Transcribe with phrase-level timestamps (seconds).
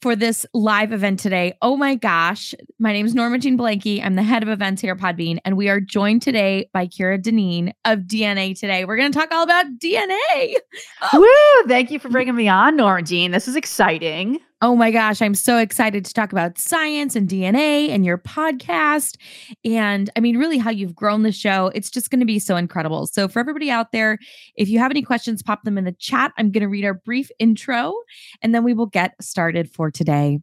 [0.00, 1.56] for this live event today.
[1.62, 2.54] Oh my gosh.
[2.78, 4.04] My name is Norma Jean Blanky.
[4.04, 7.20] I'm the head of events here at Podbean, and we are joined today by Kira
[7.20, 8.84] Dineen of DNA Today.
[8.84, 10.54] We're going to talk all about DNA.
[11.14, 11.68] Woo!
[11.68, 13.30] Thank you for bringing me on, Norma Jean.
[13.30, 14.40] This is exciting.
[14.62, 19.16] Oh my gosh, I'm so excited to talk about science and DNA and your podcast.
[19.64, 21.70] And I mean, really, how you've grown the show.
[21.74, 23.06] It's just going to be so incredible.
[23.06, 24.18] So, for everybody out there,
[24.56, 26.32] if you have any questions, pop them in the chat.
[26.36, 27.94] I'm going to read our brief intro
[28.42, 30.40] and then we will get started for today.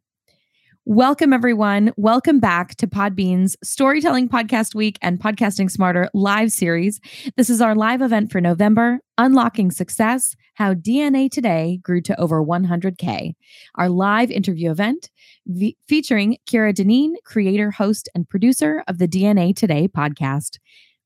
[0.90, 1.91] Welcome, everyone.
[1.98, 7.02] Welcome back to Podbean's Storytelling Podcast Week and Podcasting Smarter live series.
[7.36, 12.42] This is our live event for November, Unlocking Success How DNA Today Grew to Over
[12.42, 13.34] 100K.
[13.76, 15.09] Our live interview event
[15.45, 20.58] v- featuring Kira Dineen, creator, host, and producer of the DNA Today podcast.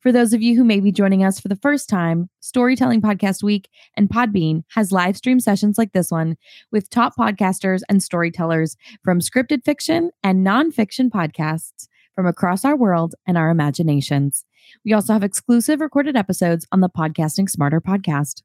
[0.02, 3.44] For those of you who may be joining us for the first time, Storytelling Podcast
[3.44, 6.38] Week and Podbean has live stream sessions like this one
[6.72, 13.14] with top podcasters and storytellers from scripted fiction and nonfiction podcasts from across our world
[13.28, 14.44] and our imaginations.
[14.84, 18.42] We also have exclusive recorded episodes on the Podcasting Smarter podcast.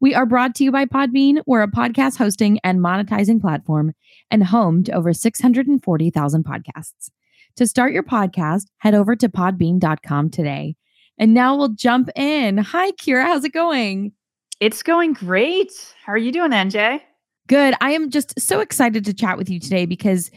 [0.00, 1.42] We are brought to you by Podbean.
[1.46, 3.92] We're a podcast hosting and monetizing platform
[4.30, 7.10] and home to over 640,000 podcasts.
[7.56, 10.76] To start your podcast, head over to podbean.com today.
[11.18, 12.58] And now we'll jump in.
[12.58, 13.24] Hi, Kira.
[13.24, 14.12] How's it going?
[14.60, 15.72] It's going great.
[16.04, 17.00] How are you doing, NJ?
[17.46, 17.74] Good.
[17.80, 20.30] I am just so excited to chat with you today because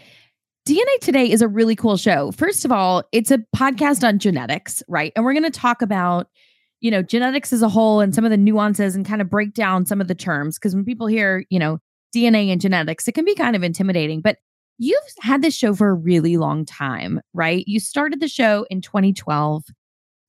[0.68, 2.32] DNA Today is a really cool show.
[2.32, 5.14] First of all, it's a podcast on genetics, right?
[5.16, 6.28] And we're going to talk about,
[6.82, 9.54] you know, genetics as a whole and some of the nuances and kind of break
[9.54, 10.58] down some of the terms.
[10.58, 11.80] Because when people hear, you know,
[12.14, 14.20] DNA and genetics, it can be kind of intimidating.
[14.20, 14.40] But
[14.78, 17.64] you've had this show for a really long time, right?
[17.66, 19.64] You started the show in 2012.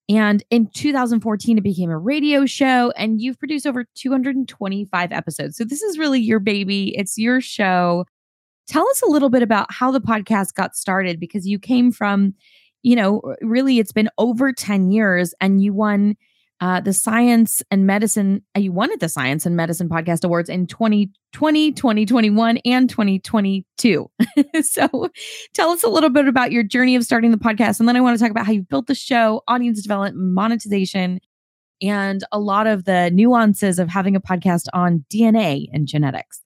[0.09, 5.57] And in 2014, it became a radio show, and you've produced over 225 episodes.
[5.57, 6.95] So, this is really your baby.
[6.97, 8.07] It's your show.
[8.67, 12.35] Tell us a little bit about how the podcast got started because you came from,
[12.83, 16.17] you know, really, it's been over 10 years and you won
[16.61, 20.49] uh, the Science and Medicine, uh, you won at the Science and Medicine Podcast Awards
[20.49, 24.11] in 2020, 2021, and 2022.
[24.63, 25.09] so
[25.55, 27.79] tell us a little bit about your journey of starting the podcast.
[27.79, 31.21] And then I want to talk about how you built the show, audience development, monetization,
[31.81, 36.43] and a lot of the nuances of having a podcast on DNA and genetics.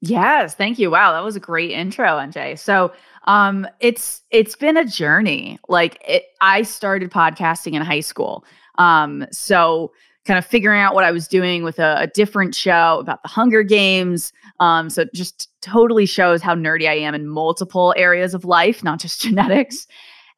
[0.00, 0.90] Yes, thank you.
[0.90, 2.58] Wow, that was a great intro, NJ.
[2.58, 2.92] So,
[3.24, 5.58] um, it's it's been a journey.
[5.68, 8.44] Like it, I started podcasting in high school.
[8.78, 9.92] Um, so
[10.24, 13.28] kind of figuring out what I was doing with a, a different show about the
[13.28, 14.32] Hunger Games.
[14.60, 18.84] Um, so it just totally shows how nerdy I am in multiple areas of life,
[18.84, 19.86] not just genetics.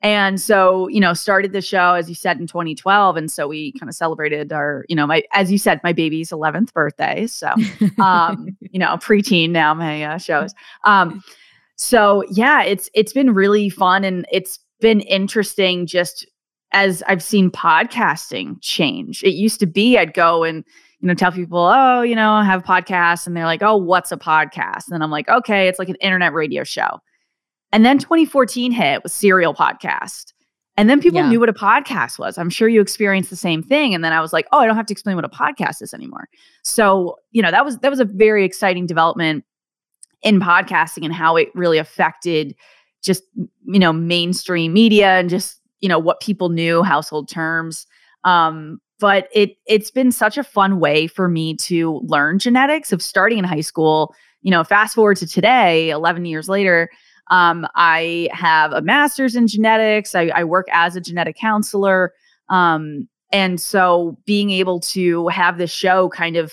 [0.02, 3.72] And so, you know, started the show as you said in 2012, and so we
[3.72, 7.26] kind of celebrated our, you know, my as you said, my baby's 11th birthday.
[7.26, 7.52] So,
[7.98, 10.54] um, you know, preteen now my uh, shows.
[10.84, 11.22] Um,
[11.76, 16.26] so yeah, it's it's been really fun, and it's been interesting just
[16.72, 19.22] as I've seen podcasting change.
[19.22, 20.64] It used to be I'd go and
[21.00, 24.12] you know tell people, "Oh, you know, I have podcasts." And they're like, "Oh, what's
[24.12, 27.00] a podcast?" And I'm like, "Okay, it's like an internet radio show."
[27.72, 30.32] And then 2014 hit with Serial Podcast.
[30.76, 31.28] And then people yeah.
[31.28, 32.38] knew what a podcast was.
[32.38, 33.94] I'm sure you experienced the same thing.
[33.94, 35.92] And then I was like, "Oh, I don't have to explain what a podcast is
[35.92, 36.28] anymore."
[36.62, 39.44] So, you know, that was that was a very exciting development
[40.22, 42.54] in podcasting and how it really affected
[43.02, 47.86] just, you know, mainstream media and just you know what people knew household terms
[48.24, 53.02] um, but it it's been such a fun way for me to learn genetics of
[53.02, 56.88] starting in high school you know fast forward to today 11 years later
[57.30, 62.12] um, i have a master's in genetics i, I work as a genetic counselor
[62.48, 66.52] um, and so being able to have this show kind of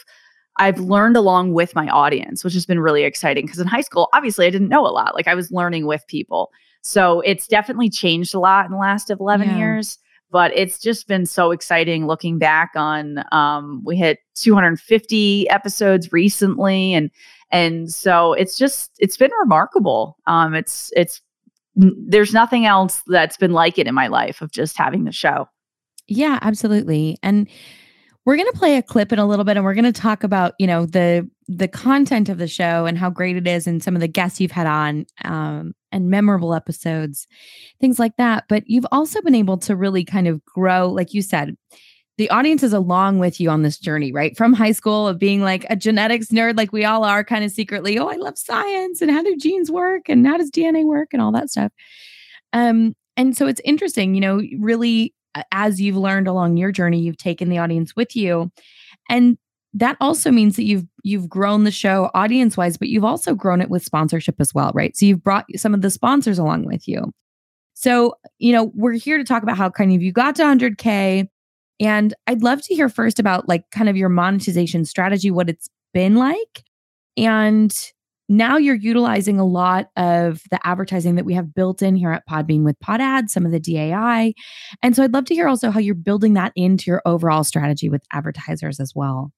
[0.58, 4.10] I've learned along with my audience, which has been really exciting because in high school,
[4.14, 5.14] obviously, I didn't know a lot.
[5.14, 6.52] Like I was learning with people.
[6.82, 9.58] So it's definitely changed a lot in the last 11 yeah.
[9.58, 9.98] years.
[10.30, 13.24] But it's just been so exciting looking back on.
[13.32, 17.10] Um, we hit 250 episodes recently, and
[17.50, 20.18] and so it's just it's been remarkable.
[20.28, 21.22] Um, it's it's
[21.78, 25.48] there's nothing else that's been like it in my life of just having the show.
[26.08, 27.18] Yeah, absolutely.
[27.22, 27.48] And
[28.28, 30.22] we're going to play a clip in a little bit and we're going to talk
[30.22, 33.82] about, you know, the the content of the show and how great it is and
[33.82, 35.06] some of the guests you've had on.
[35.24, 37.26] Um, and memorable episodes,
[37.80, 38.44] things like that.
[38.50, 41.56] But you've also been able to really kind of grow, like you said,
[42.18, 44.36] the audience is along with you on this journey, right?
[44.36, 47.52] From high school of being like a genetics nerd, like we all are kind of
[47.52, 51.10] secretly, oh, I love science and how do genes work and how does DNA work
[51.14, 51.72] and all that stuff.
[52.52, 55.14] Um, and so it's interesting, you know, really
[55.52, 58.52] as you've learned along your journey, you've taken the audience with you.
[59.10, 59.38] And
[59.74, 63.62] that also means that you've you've grown the show audience wise but you've also grown
[63.62, 66.88] it with sponsorship as well right so you've brought some of the sponsors along with
[66.88, 67.14] you
[67.74, 71.28] so you know we're here to talk about how kind of you got to 100k
[71.80, 75.70] and I'd love to hear first about like kind of your monetization strategy, what it's
[75.94, 76.64] been like.
[77.16, 77.76] And
[78.30, 82.28] now you're utilizing a lot of the advertising that we have built in here at
[82.28, 84.34] Podbean with Pod Ads, some of the DAI.
[84.84, 87.90] And so I'd love to hear also how you're building that into your overall strategy
[87.90, 89.32] with advertisers as well.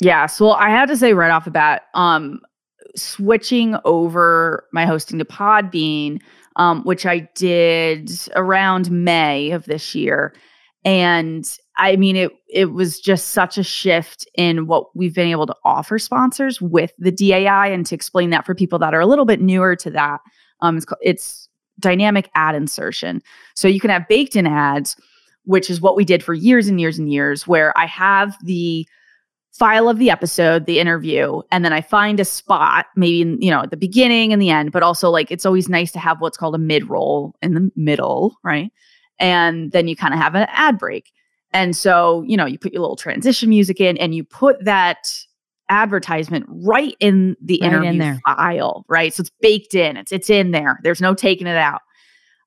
[0.00, 0.26] Yeah.
[0.26, 2.40] So I had to say right off the bat, um,
[2.96, 6.20] switching over my hosting to Podbean,
[6.56, 10.34] um, which I did around May of this year.
[10.84, 11.46] And
[11.76, 15.56] I mean, it it was just such a shift in what we've been able to
[15.64, 19.24] offer sponsors with the DAI, and to explain that for people that are a little
[19.24, 20.20] bit newer to that,
[20.60, 21.48] um, it's, it's
[21.80, 23.22] dynamic ad insertion.
[23.54, 24.96] So you can have baked in ads,
[25.44, 28.86] which is what we did for years and years and years, where I have the
[29.52, 33.50] file of the episode, the interview, and then I find a spot, maybe in, you
[33.50, 36.20] know, at the beginning and the end, but also like it's always nice to have
[36.20, 38.72] what's called a mid roll in the middle, right?
[39.18, 41.12] And then you kind of have an ad break.
[41.52, 45.14] And so, you know, you put your little transition music in and you put that
[45.68, 48.20] advertisement right in the right interview in there.
[48.26, 49.12] file, right?
[49.12, 49.96] So it's baked in.
[49.96, 50.78] It's it's in there.
[50.82, 51.80] There's no taking it out.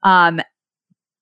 [0.03, 0.41] Um,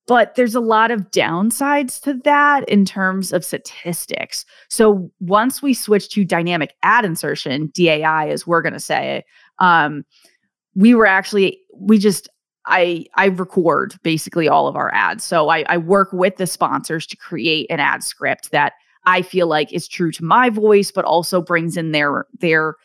[0.05, 4.45] but there's a lot of downsides to that in terms of statistics.
[4.69, 9.23] So once we switch to dynamic ad insertion, DAI, as we're going to say,
[9.59, 10.03] um,
[10.75, 12.27] we were actually we just
[12.65, 15.23] I I record basically all of our ads.
[15.23, 18.73] So I, I work with the sponsors to create an ad script that
[19.05, 22.75] I feel like is true to my voice, but also brings in their their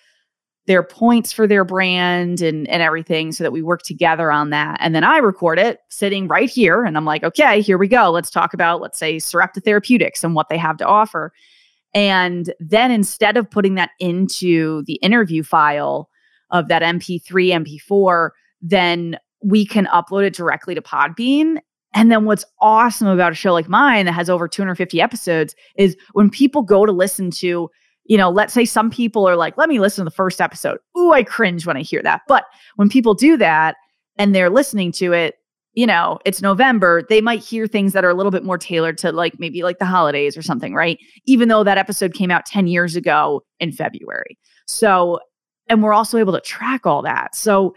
[0.66, 4.78] their points for their brand and and everything so that we work together on that.
[4.80, 8.10] And then I record it sitting right here and I'm like, okay, here we go.
[8.10, 11.32] Let's talk about let's say Sarepta Therapeutics and what they have to offer.
[11.94, 16.10] And then instead of putting that into the interview file
[16.50, 17.22] of that MP3,
[17.90, 18.30] MP4,
[18.60, 21.58] then we can upload it directly to Podbean.
[21.94, 25.96] And then what's awesome about a show like mine that has over 250 episodes is
[26.12, 27.70] when people go to listen to,
[28.04, 30.78] you know, let's say some people are like, let me listen to the first episode.
[30.98, 32.22] Ooh, I cringe when I hear that.
[32.28, 32.44] But
[32.76, 33.76] when people do that
[34.16, 35.36] and they're listening to it,
[35.74, 38.98] you know, it's November, they might hear things that are a little bit more tailored
[38.98, 40.98] to like maybe like the holidays or something, right?
[41.26, 44.36] Even though that episode came out 10 years ago in February.
[44.66, 45.20] So,
[45.68, 47.34] and we're also able to track all that.
[47.34, 47.74] So,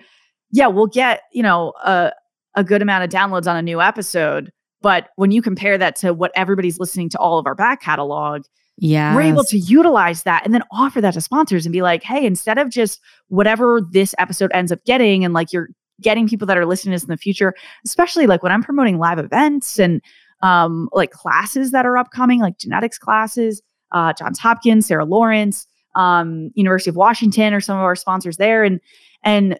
[0.51, 2.11] yeah, we'll get, you know, a,
[2.55, 4.51] a good amount of downloads on a new episode.
[4.81, 8.43] But when you compare that to what everybody's listening to all of our back catalog,
[8.77, 12.01] yeah, we're able to utilize that and then offer that to sponsors and be like,
[12.01, 15.69] hey, instead of just whatever this episode ends up getting, and like you're
[16.01, 17.53] getting people that are listening to this in the future,
[17.85, 20.01] especially like when I'm promoting live events and
[20.41, 23.61] um, like classes that are upcoming, like genetics classes,
[23.91, 28.63] uh, Johns Hopkins, Sarah Lawrence, um, University of Washington, or some of our sponsors there,
[28.63, 28.79] and
[29.23, 29.59] and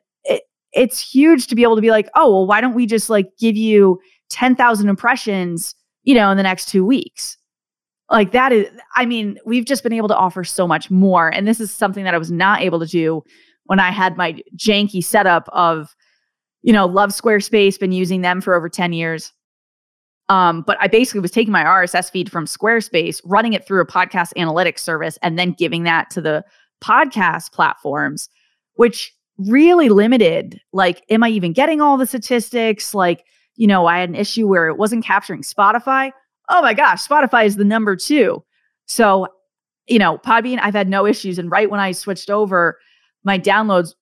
[0.74, 3.28] it's huge to be able to be like, oh, well, why don't we just like
[3.38, 4.00] give you
[4.30, 7.38] 10,000 impressions, you know, in the next two weeks?
[8.10, 11.30] Like that is, I mean, we've just been able to offer so much more.
[11.30, 13.24] And this is something that I was not able to do
[13.66, 15.96] when I had my janky setup of,
[16.62, 19.32] you know, love Squarespace, been using them for over 10 years.
[20.30, 23.88] Um, but I basically was taking my RSS feed from Squarespace, running it through a
[23.88, 26.44] podcast analytics service, and then giving that to the
[26.82, 28.30] podcast platforms,
[28.76, 30.60] which really limited.
[30.74, 32.94] Like, am I even getting all the statistics?
[32.94, 36.12] Like, you know, I had an issue where it wasn't capturing Spotify.
[36.50, 38.44] Oh my gosh, Spotify is the number two.
[38.86, 39.28] So,
[39.88, 41.40] you know, Podbean, I've had no issues.
[41.40, 42.78] And right when I switched over,
[43.24, 43.94] my downloads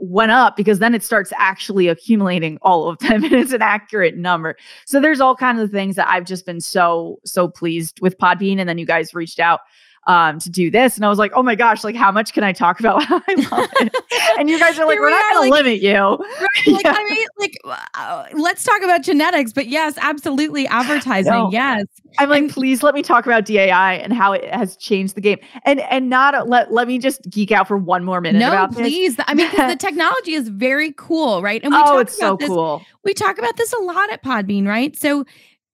[0.00, 4.16] went up because then it starts actually accumulating all of them and it's an accurate
[4.16, 4.56] number.
[4.86, 8.58] So there's all kinds of things that I've just been so, so pleased with Podbean.
[8.58, 9.60] And then you guys reached out
[10.06, 10.96] um, to do this.
[10.96, 13.22] And I was like, oh my gosh, like how much can I talk about how
[13.28, 13.94] I love it?
[14.38, 15.94] and you guys are like, we're not going like, to limit you.
[15.94, 16.48] Right?
[16.78, 16.94] Like, yeah.
[16.96, 17.58] I mean, like,
[17.94, 21.32] uh, let's talk about genetics, but yes, absolutely advertising.
[21.32, 21.50] No.
[21.50, 21.86] Yes.
[22.18, 25.20] I'm like, and, please let me talk about DAI and how it has changed the
[25.20, 25.38] game.
[25.64, 28.38] And and not let let me just geek out for one more minute.
[28.38, 29.16] No, about please.
[29.16, 29.26] This.
[29.28, 31.62] I mean, the technology is very cool, right?
[31.62, 32.82] And we oh, it's so this, cool.
[33.04, 34.96] We talk about this a lot at Podbean, right?
[34.96, 35.24] So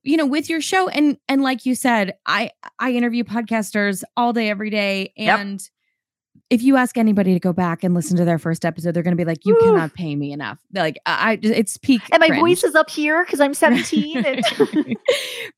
[0.04, 4.32] you know with your show and and like you said i i interview podcasters all
[4.32, 6.40] day every day and yep.
[6.50, 9.16] if you ask anybody to go back and listen to their first episode, they're going
[9.16, 9.60] to be like, "You Ooh.
[9.60, 12.42] cannot pay me enough." They're like, I, it's peak, and my cringe.
[12.42, 14.24] voice is up here because I'm 17.
[14.24, 14.44] And-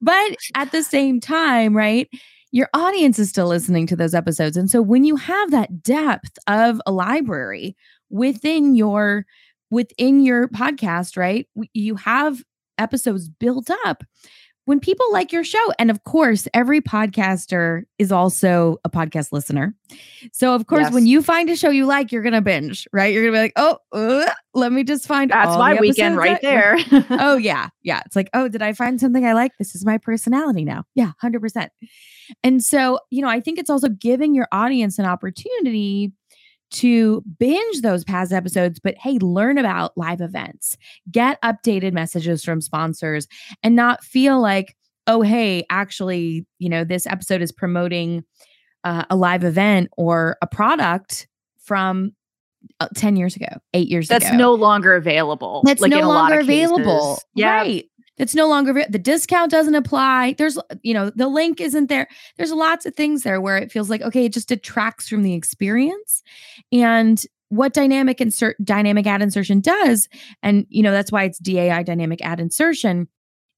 [0.00, 2.08] but at the same time, right?
[2.52, 6.38] Your audience is still listening to those episodes, and so when you have that depth
[6.46, 7.76] of a library
[8.08, 9.26] within your
[9.70, 11.48] within your podcast, right?
[11.72, 12.42] You have
[12.78, 14.04] episodes built up
[14.66, 15.73] when people like your show.
[15.78, 19.75] And of course, every podcaster is also a podcast listener.
[20.33, 20.92] So, of course, yes.
[20.92, 23.14] when you find a show you like, you're going to binge, right?
[23.14, 26.40] You're going to be like, oh, uh, let me just find That's my weekend right
[26.42, 26.76] there.
[27.11, 27.68] oh, yeah.
[27.83, 28.02] Yeah.
[28.06, 29.52] It's like, oh, did I find something I like?
[29.59, 30.85] This is my personality now.
[30.95, 31.68] Yeah, 100%.
[32.42, 36.12] And so, you know, I think it's also giving your audience an opportunity
[36.76, 40.76] to binge those past episodes, but hey, learn about live events,
[41.11, 43.26] get updated messages from sponsors,
[43.62, 48.25] and not feel like, oh, hey, actually, you know, this episode is promoting
[48.85, 51.28] uh, a live event or a product
[51.59, 52.12] from
[52.80, 54.33] uh, 10 years ago, eight years That's ago.
[54.33, 55.62] That's no longer available.
[55.64, 57.18] That's like no longer available.
[57.35, 57.56] Yeah.
[57.56, 57.85] Right.
[58.18, 60.35] It's no longer the discount doesn't apply.
[60.38, 62.08] There's you know the link isn't there.
[62.37, 65.35] There's lots of things there where it feels like okay, it just detracts from the
[65.35, 66.23] experience.
[66.73, 70.08] And what dynamic insert dynamic ad insertion does,
[70.42, 73.08] and you know that's why it's DAI dynamic ad insertion,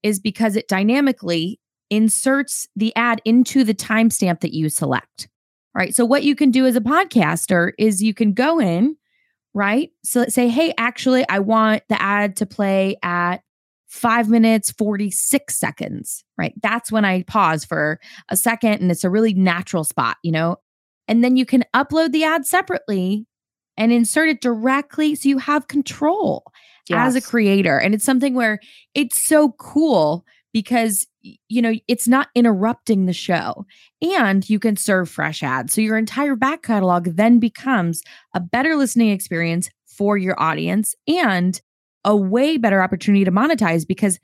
[0.02, 1.60] is because it dynamically
[1.90, 5.28] inserts the ad into the timestamp that you select.
[5.74, 5.94] Right.
[5.94, 8.96] So what you can do as a podcaster is you can go in,
[9.54, 9.90] right?
[10.02, 13.42] So let's say, hey, actually, I want the ad to play at
[13.88, 16.52] five minutes, 46 seconds, right?
[16.62, 20.56] That's when I pause for a second and it's a really natural spot, you know?
[21.08, 23.26] And then you can upload the ad separately
[23.76, 26.44] and insert it directly so you have control
[26.88, 27.08] yes.
[27.08, 27.78] as a creator.
[27.78, 28.60] And it's something where
[28.94, 31.06] it's so cool because
[31.48, 33.66] you know it's not interrupting the show
[34.00, 38.02] and you can serve fresh ads so your entire back catalog then becomes
[38.34, 41.60] a better listening experience for your audience and
[42.04, 44.18] a way better opportunity to monetize because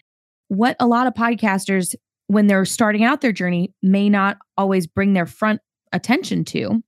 [0.48, 1.94] what a lot of podcasters,
[2.26, 5.60] when they're starting out their journey, may not always bring their front
[5.92, 6.82] attention to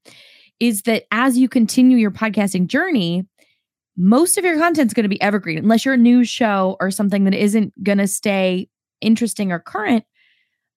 [0.61, 3.27] is that as you continue your podcasting journey,
[3.97, 6.91] most of your content is going to be evergreen unless you're a news show or
[6.91, 8.69] something that isn't going to stay
[9.01, 10.05] interesting or current.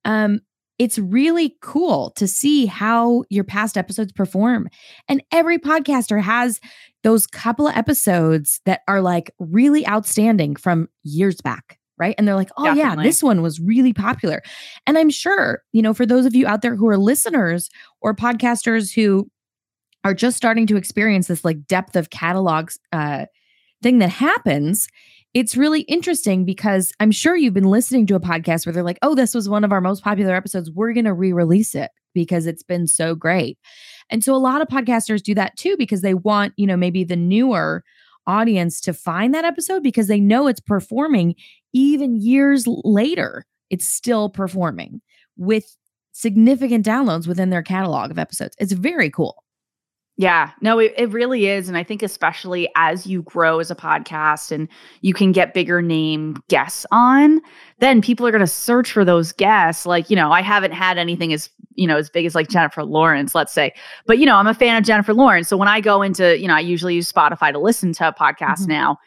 [0.05, 0.41] Um,
[0.79, 4.69] it's really cool to see how your past episodes perform.
[5.09, 6.59] And every podcaster has
[7.03, 11.77] those couple of episodes that are like really outstanding from years back.
[11.97, 12.15] Right.
[12.17, 13.03] And they're like, oh, Definitely.
[13.03, 14.41] yeah, this one was really popular.
[14.87, 17.69] And I'm sure, you know, for those of you out there who are listeners
[17.99, 19.29] or podcasters who
[20.05, 23.25] are just starting to experience this like depth of catalogs uh,
[23.83, 24.87] thing that happens,
[25.33, 28.99] it's really interesting because I'm sure you've been listening to a podcast where they're like,
[29.01, 30.71] oh, this was one of our most popular episodes.
[30.71, 33.57] We're going to re release it because it's been so great.
[34.09, 37.03] And so a lot of podcasters do that too because they want, you know, maybe
[37.03, 37.83] the newer
[38.25, 41.35] audience to find that episode because they know it's performing
[41.73, 43.45] even years later.
[43.69, 45.01] It's still performing
[45.37, 45.75] with
[46.11, 48.55] significant downloads within their catalog of episodes.
[48.59, 49.43] It's very cool.
[50.19, 51.69] Yeah, no, it, it really is.
[51.69, 54.67] And I think, especially as you grow as a podcast and
[54.99, 57.39] you can get bigger name guests on,
[57.79, 59.85] then people are going to search for those guests.
[59.85, 62.83] Like, you know, I haven't had anything as, you know, as big as like Jennifer
[62.83, 63.71] Lawrence, let's say.
[64.07, 65.47] But, you know, I'm a fan of Jennifer Lawrence.
[65.47, 68.63] So when I go into, you know, I usually use Spotify to listen to podcasts
[68.63, 68.71] mm-hmm.
[68.71, 68.97] now.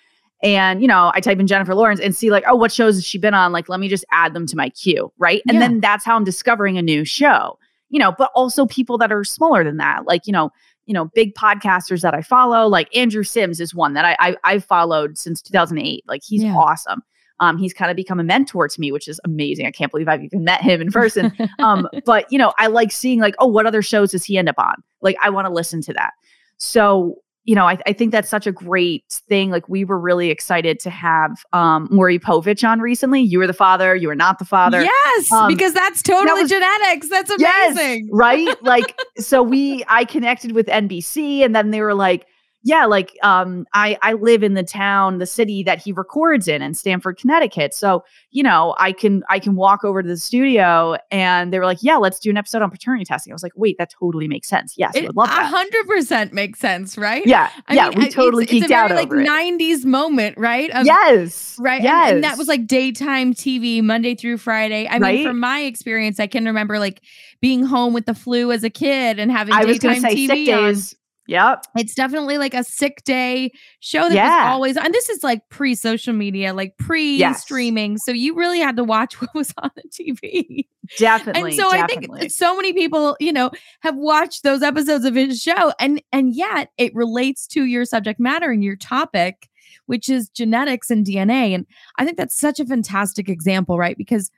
[0.42, 3.04] And, you know, I type in Jennifer Lawrence and see, like, oh, what shows has
[3.04, 3.52] she been on?
[3.52, 5.12] Like, let me just add them to my queue.
[5.18, 5.42] Right.
[5.46, 5.60] And yeah.
[5.60, 7.58] then that's how I'm discovering a new show,
[7.90, 10.06] you know, but also people that are smaller than that.
[10.06, 10.48] Like, you know,
[10.86, 12.66] you know, big podcasters that I follow.
[12.66, 16.04] Like Andrew Sims is one that I, I have followed since 2008.
[16.06, 16.54] Like he's yeah.
[16.54, 17.02] awesome.
[17.40, 19.66] Um, he's kind of become a mentor to me, which is amazing.
[19.66, 21.32] I can't believe I've even met him in person.
[21.58, 24.48] um, but you know, I like seeing like, oh, what other shows does he end
[24.48, 24.74] up on?
[25.00, 26.12] Like, I want to listen to that.
[26.58, 29.50] So you know, I, I, think that's such a great thing.
[29.50, 33.20] Like we were really excited to have um Maury Povich on recently.
[33.20, 34.82] You were the father, you were not the father.
[34.82, 37.08] Yes, um, because that's totally that was, genetics.
[37.08, 38.04] That's amazing.
[38.04, 38.62] Yes, right?
[38.62, 42.26] like so we I connected with NBC and then they were like,
[42.64, 46.62] yeah, like um, I I live in the town, the city that he records in,
[46.62, 47.74] in Stamford, Connecticut.
[47.74, 51.64] So you know, I can I can walk over to the studio, and they were
[51.64, 53.32] like, yeah, let's do an episode on paternity testing.
[53.32, 54.74] I was like, wait, that totally makes sense.
[54.76, 55.46] Yes, I would love that.
[55.46, 57.26] hundred percent makes sense, right?
[57.26, 60.38] Yeah, I yeah, mean, we totally it's, geeked it's a very, out like '90s moment,
[60.38, 60.70] right?
[60.70, 61.82] Of, yes, right.
[61.82, 64.86] Yes, and, and, that was like daytime TV, Monday through Friday.
[64.86, 65.16] I right?
[65.16, 67.02] mean, from my experience, I can remember like
[67.40, 70.94] being home with the flu as a kid and having I daytime TV days.
[71.32, 71.64] Yep.
[71.76, 74.44] It's definitely like a sick day show that Yeah.
[74.44, 77.96] was always and this is like pre-social media, like pre-streaming.
[77.98, 80.66] So you really had to watch what was on the TV.
[80.98, 81.52] Definitely.
[81.52, 85.40] and so I think so many people, you know, have watched those episodes of his
[85.40, 89.48] show and and yet it relates to your subject matter and your topic,
[89.86, 91.54] which is genetics and DNA.
[91.54, 91.66] And
[91.98, 93.96] I think that's such a fantastic example, right?
[93.96, 94.30] Because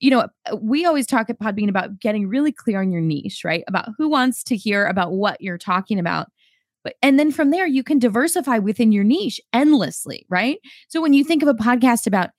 [0.00, 3.42] you know, uh, we always talk at Podbean about getting really clear on your niche,
[3.44, 3.62] right?
[3.68, 6.28] About who wants to hear about what you're talking about.
[6.82, 10.58] But and then from there you can diversify within your niche endlessly, right?
[10.88, 12.30] So when you think of a podcast about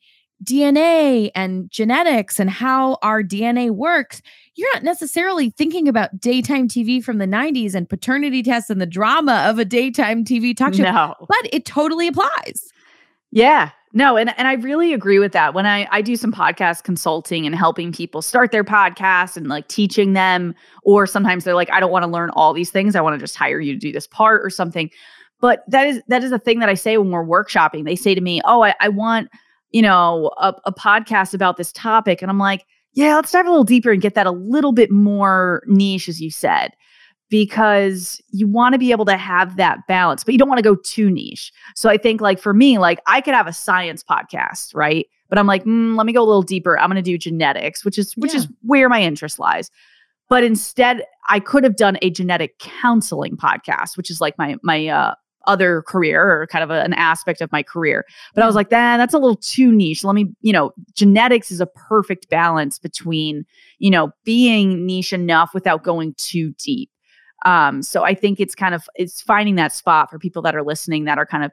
[0.44, 4.24] DNA and genetics and how our DNA works,
[4.56, 8.88] you're not necessarily thinking about daytime TV from the 90s and paternity tests and the
[8.88, 11.16] drama of a daytime TV talk show, no.
[11.20, 12.72] but it totally applies.
[13.32, 13.70] Yeah.
[13.94, 15.54] No, and, and I really agree with that.
[15.54, 19.68] When I, I do some podcast consulting and helping people start their podcast and like
[19.68, 22.96] teaching them, or sometimes they're like, I don't want to learn all these things.
[22.96, 24.90] I want to just hire you to do this part or something.
[25.42, 27.84] But that is that is a thing that I say when we're workshopping.
[27.84, 29.30] They say to me, Oh, I, I want,
[29.72, 32.22] you know, a, a podcast about this topic.
[32.22, 34.92] And I'm like, yeah, let's dive a little deeper and get that a little bit
[34.92, 36.72] more niche, as you said
[37.32, 40.64] because you want to be able to have that balance, but you don't want to
[40.64, 41.52] go too niche.
[41.76, 45.08] So I think like for me, like I could have a science podcast, right?
[45.30, 46.78] But I'm like, mm, let me go a little deeper.
[46.78, 48.42] I'm going to do genetics, which is which Yeah.
[48.42, 49.72] is where my interest lies.
[50.30, 54.88] But instead, I could have done a genetic counseling podcast, which is like my my
[54.88, 55.16] uh,
[55.48, 58.06] other career or kind of a- an aspect of my career.
[58.36, 60.04] But I was like, nah, that's a little too niche.
[60.04, 63.46] Let me, you know, genetics is a perfect balance between,
[63.80, 66.92] you know, being niche enough without going too deep.
[67.46, 70.64] Um, so I think it's kind of it's finding that spot for people that are
[70.64, 71.52] listening that are kind of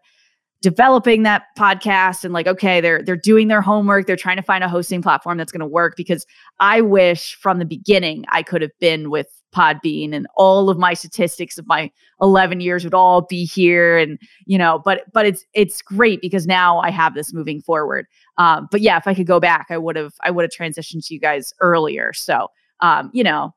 [0.61, 4.07] developing that podcast and like okay they're they're doing their homework.
[4.07, 6.27] They're trying to find a hosting platform that's going to work because
[6.59, 10.95] i wish from the beginning i could have been with podbean and all of my
[10.95, 11.91] statistics of my
[12.21, 16.47] 11 years would all be here and you know but but it's it's great because
[16.47, 18.07] now i have this moving forward.
[18.37, 21.07] Um but yeah if i could go back i would have i would have transitioned
[21.07, 22.13] to you guys earlier.
[22.13, 22.49] So
[22.81, 23.55] um you know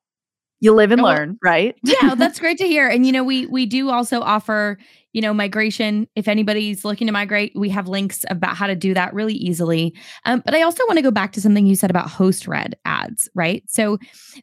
[0.61, 2.87] you live and Oh, learn right yeah, that's great to hear.
[2.87, 4.77] And you know, we we do also offer,
[5.11, 6.07] you know, migration.
[6.15, 9.93] If anybody's looking to migrate, we have links about how to do that really easily.
[10.25, 12.75] Um, but I also want to go back to something you said about host read
[12.85, 13.63] ads, right?
[13.67, 13.97] So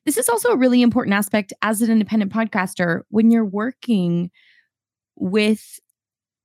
[0.05, 4.31] this is also a really important aspect as an independent podcaster when you're working
[5.17, 5.81] with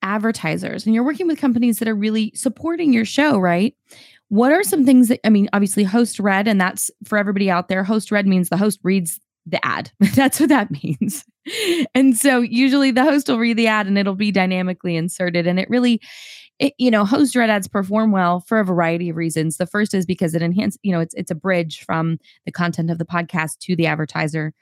[0.04, 3.76] advertisers and you're working with companies that are really supporting your show, right?
[4.30, 7.70] What are some things that I mean, obviously host read, and that's for everybody out
[7.70, 7.84] there.
[7.84, 9.92] Host read means the host reads the ad.
[10.16, 11.26] That's what that means.
[11.94, 15.46] And so usually the host will read the ad and it'll be dynamically inserted.
[15.46, 16.02] And it really,
[16.60, 19.58] it, you know, host read ads perform well for a variety of reasons.
[19.58, 22.90] The first is because it enhances, you know, it's it's a bridge from the content
[22.90, 24.54] of the podcast to the advertiser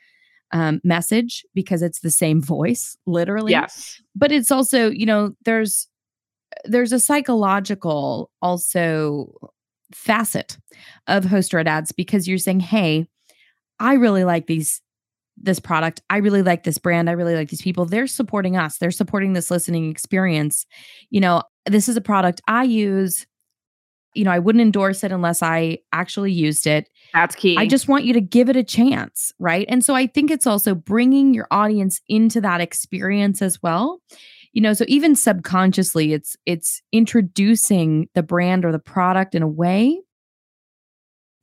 [0.54, 5.88] um, message because it's the same voice, literally yes but it's also you know there's
[6.66, 9.34] there's a psychological also
[9.94, 10.58] facet
[11.08, 13.08] of host read ads because you're saying hey
[13.82, 14.82] i really like these
[15.44, 16.02] this product.
[16.10, 17.10] I really like this brand.
[17.10, 17.86] I really like these people.
[17.86, 18.78] They're supporting us.
[18.78, 20.66] They're supporting this listening experience.
[21.10, 23.26] You know this is a product i use.
[24.14, 26.90] You know i wouldn't endorse it unless i actually used it.
[27.14, 27.58] That's key.
[27.58, 29.66] I just want you to give it a chance, right?
[29.70, 34.02] And so I think it's also bringing your audience into that experience as well.
[34.54, 39.48] You know, so even subconsciously it's it's introducing the brand or the product in a
[39.48, 40.02] way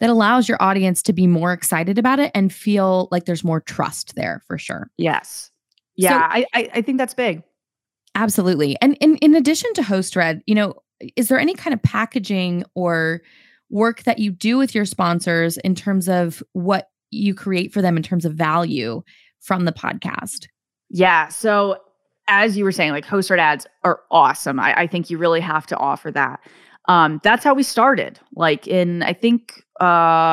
[0.00, 3.60] that allows your audience to be more excited about it and feel like there's more
[3.60, 4.90] trust there for sure.
[4.96, 5.50] Yes.
[5.96, 7.42] Yeah, I, I I think that's big.
[8.14, 8.76] Absolutely.
[8.80, 10.74] And in, in addition to host HostRed, you know,
[11.16, 13.20] is there any kind of packaging or
[13.70, 17.96] work that you do with your sponsors in terms of what you create for them
[17.96, 19.02] in terms of value
[19.40, 20.46] from the podcast?
[20.90, 21.28] Yeah.
[21.28, 21.78] So
[22.28, 24.58] as you were saying, like host read ads are awesome.
[24.58, 26.40] I, I think you really have to offer that.
[26.88, 28.18] Um, that's how we started.
[28.34, 29.84] Like in, I think uh,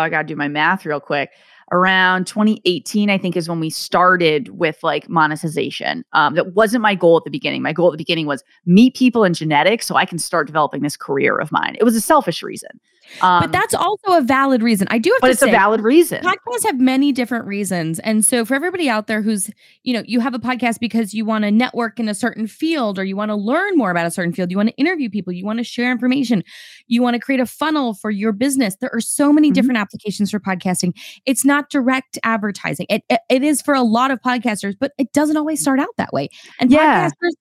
[0.06, 1.32] I gotta do my math real quick.
[1.72, 6.06] Around 2018, I think is when we started with like monetization.
[6.14, 7.64] Um, that wasn't my goal at the beginning.
[7.64, 10.84] My goal at the beginning was meet people in genetics so I can start developing
[10.84, 11.76] this career of mine.
[11.80, 12.80] It was a selfish reason.
[13.22, 14.88] Um, but that's also a valid reason.
[14.92, 16.22] I do have but to it's say, a valid reason.
[16.24, 19.50] podcasts have many different reasons and so for everybody out there who's
[19.84, 22.98] you know you have a podcast because you want to network in a certain field
[23.00, 25.32] or you want to learn more about a certain field you want to interview people
[25.32, 26.44] you want to share information
[26.88, 29.54] you want to create a funnel for your business there are so many Mhm.
[29.54, 30.94] different applications for podcasting
[31.26, 35.12] it's not direct advertising it, it, it is for a lot of podcasters but it
[35.14, 36.28] doesn't always start out that way
[36.60, 37.08] and Yeah.
[37.08, 37.32] podcasters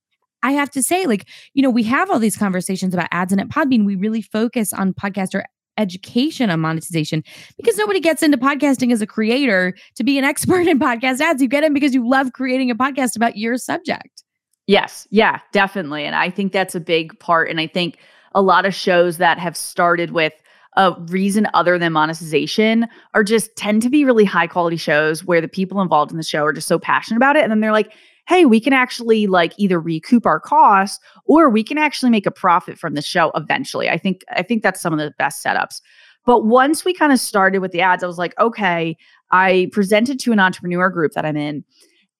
[0.46, 3.40] I have to say, like, you know, we have all these conversations about ads, and
[3.40, 5.44] at Podbean, we really focus on podcaster
[5.79, 7.23] education on monetization
[7.57, 11.43] because nobody gets into podcasting as a creator to be an expert in podcast ads.
[11.43, 14.23] You get in because you love creating a podcast about your subject.
[14.67, 15.07] Yes.
[15.11, 16.05] Yeah, definitely.
[16.05, 17.51] And I think that's a big part.
[17.51, 17.99] And I think
[18.35, 20.33] a lot of shows that have started with
[20.77, 25.41] a reason other than monetization are just tend to be really high quality shows where
[25.41, 27.43] the people involved in the show are just so passionate about it.
[27.43, 27.93] And then they're like,
[28.27, 32.31] hey, we can actually like either recoup our costs or we can actually make a
[32.31, 33.89] profit from the show eventually.
[33.91, 35.81] I think I think that's some of the best setups.
[36.27, 38.97] But once we kind of started with the ads, I was like, okay,
[39.31, 41.65] I presented to an entrepreneur group that I'm in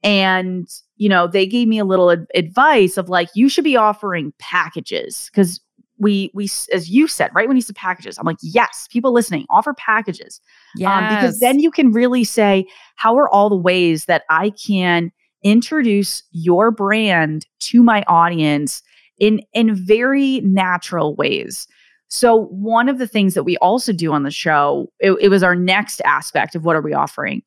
[0.03, 3.77] and you know, they gave me a little ad- advice of like you should be
[3.77, 5.61] offering packages cuz
[5.99, 9.47] we we as you said right when you said packages i'm like yes people listening
[9.49, 10.41] offer packages
[10.77, 10.91] yes.
[10.91, 15.13] um, because then you can really say how are all the ways that i can
[15.45, 18.83] introduce your brand to my audience
[19.19, 21.69] in in very natural ways
[22.09, 25.43] so one of the things that we also do on the show it, it was
[25.43, 27.43] our next aspect of what are we offering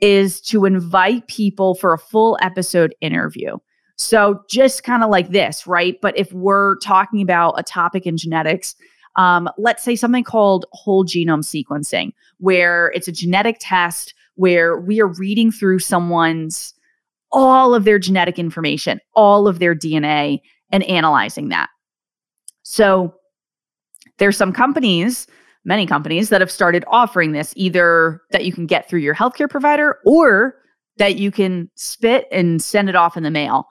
[0.00, 3.56] is to invite people for a full episode interview
[4.00, 6.00] so just kind of like this, right?
[6.00, 8.74] But if we're talking about a topic in genetics,
[9.16, 15.02] um, let's say something called whole genome sequencing, where it's a genetic test where we
[15.02, 16.72] are reading through someone's
[17.32, 20.40] all of their genetic information, all of their DNA,
[20.72, 21.68] and analyzing that.
[22.62, 23.14] So
[24.18, 25.26] there's some companies,
[25.64, 29.48] many companies that have started offering this, either that you can get through your healthcare
[29.48, 30.54] provider or
[30.98, 33.66] that you can spit and send it off in the mail.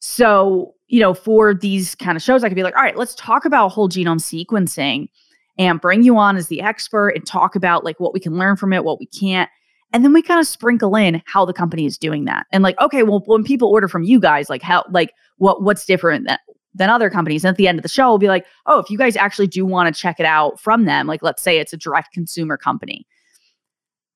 [0.00, 3.14] So, you know, for these kind of shows, I could be like, all right, let's
[3.14, 5.08] talk about whole genome sequencing
[5.58, 8.56] and bring you on as the expert and talk about like what we can learn
[8.56, 9.50] from it, what we can't.
[9.92, 12.46] And then we kind of sprinkle in how the company is doing that.
[12.52, 15.84] And like, okay, well, when people order from you guys, like how, like what, what's
[15.84, 16.38] different than,
[16.74, 17.44] than other companies.
[17.44, 19.48] And at the end of the show, we'll be like, oh, if you guys actually
[19.48, 22.56] do want to check it out from them, like let's say it's a direct consumer
[22.56, 23.06] company,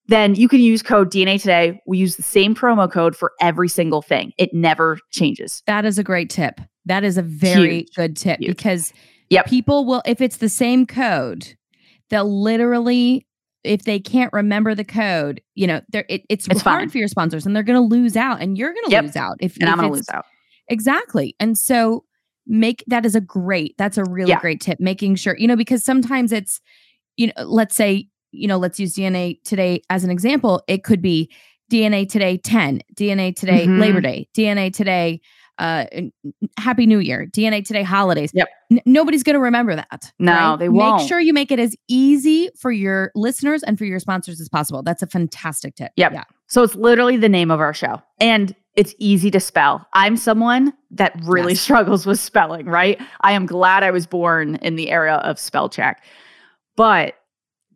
[0.06, 1.80] then you can use code DNA today.
[1.86, 4.32] We use the same promo code for every single thing.
[4.38, 5.62] It never changes.
[5.66, 6.60] That is a great tip.
[6.84, 7.94] That is a very Huge.
[7.96, 8.50] good tip Huge.
[8.50, 8.92] because
[9.30, 9.46] yep.
[9.46, 11.54] people will, if it's the same code,
[12.10, 13.26] they'll literally,
[13.64, 16.90] if they can't remember the code, you know, they it, it's, it's hard fine.
[16.90, 19.04] for your sponsors and they're going to lose out and you're going to yep.
[19.04, 19.36] lose out.
[19.40, 20.24] If, and if I'm going to lose out.
[20.68, 21.34] Exactly.
[21.40, 22.04] And so
[22.46, 24.40] make that is a great, that's a really yeah.
[24.40, 26.60] great tip, making sure, you know, because sometimes it's,
[27.16, 30.62] you know, let's say you know, let's use DNA today as an example.
[30.68, 31.30] It could be
[31.70, 33.80] DNA today 10, DNA today mm-hmm.
[33.80, 35.20] Labor Day, DNA today
[35.58, 35.84] uh
[36.58, 40.58] happy new year dna today holidays yep N- nobody's going to remember that no right?
[40.58, 44.00] they won't make sure you make it as easy for your listeners and for your
[44.00, 46.12] sponsors as possible that's a fantastic tip yep.
[46.12, 50.16] yeah so it's literally the name of our show and it's easy to spell i'm
[50.16, 51.60] someone that really yes.
[51.60, 55.68] struggles with spelling right i am glad i was born in the era of spell
[55.68, 56.02] check
[56.76, 57.14] but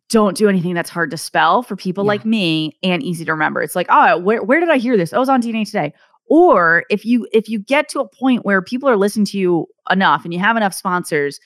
[0.08, 2.08] don't do anything that's hard to spell for people yeah.
[2.08, 3.62] like me and easy to remember.
[3.62, 5.12] It's like, oh, where, where did I hear this?
[5.12, 5.92] Oh, was on DNA today.
[6.28, 9.66] Or if you if you get to a point where people are listening to you
[9.90, 11.40] enough and you have enough sponsors,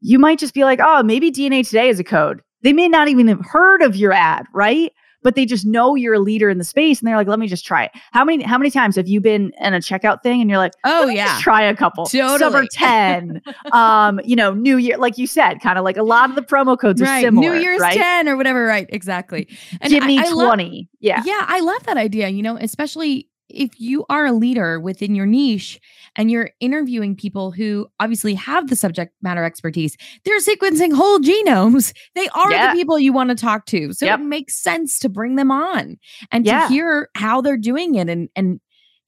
[0.00, 2.42] you might just be like, oh, maybe DNA today is a code.
[2.62, 4.92] They may not even have heard of your ad, right?
[5.22, 7.48] but they just know you're a leader in the space and they're like, let me
[7.48, 7.90] just try it.
[8.12, 10.72] How many how many times have you been in a checkout thing and you're like,
[10.84, 12.06] oh yeah, try a couple.
[12.06, 12.38] Totally.
[12.38, 13.42] Summer 10.
[13.72, 16.42] um, you know, New Year, like you said, kind of like a lot of the
[16.42, 17.18] promo codes right.
[17.18, 17.50] are similar.
[17.50, 17.96] New Year's right?
[17.96, 18.86] 10 or whatever, right?
[18.90, 19.48] Exactly.
[19.80, 20.64] And Give me I, I 20.
[20.64, 21.22] Love, yeah.
[21.24, 25.26] Yeah, I love that idea, you know, especially if you are a leader within your
[25.26, 25.80] niche
[26.16, 31.92] and you're interviewing people who obviously have the subject matter expertise, they're sequencing whole genomes.
[32.14, 32.72] They are yeah.
[32.72, 33.92] the people you want to talk to.
[33.92, 34.18] So yep.
[34.18, 35.96] it makes sense to bring them on
[36.32, 36.66] and yeah.
[36.66, 38.60] to hear how they're doing it and and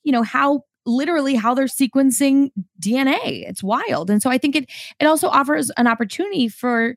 [0.05, 2.50] you know how literally how they're sequencing
[2.81, 3.18] DNA.
[3.48, 4.11] It's wild.
[4.11, 6.96] And so I think it it also offers an opportunity for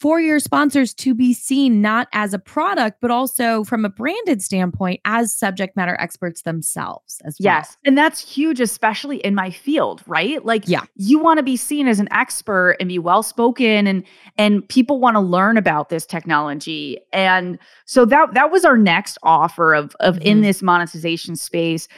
[0.00, 4.40] for your sponsors to be seen not as a product, but also from a branded
[4.40, 7.54] standpoint as subject matter experts themselves as well.
[7.54, 7.76] Yes.
[7.84, 10.44] And that's huge, especially in my field, right?
[10.44, 10.84] Like yeah.
[10.94, 14.04] you want to be seen as an expert and be well spoken and
[14.36, 16.98] and people want to learn about this technology.
[17.12, 20.26] And so that that was our next offer of of mm-hmm.
[20.26, 21.88] in this monetization space.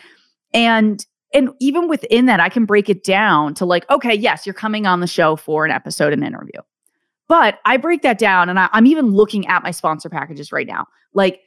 [0.55, 4.55] And and even within that, I can break it down to like, okay, yes, you're
[4.55, 6.61] coming on the show for an episode, an interview.
[7.31, 10.67] But I break that down and I, I'm even looking at my sponsor packages right
[10.67, 10.87] now.
[11.15, 11.43] Like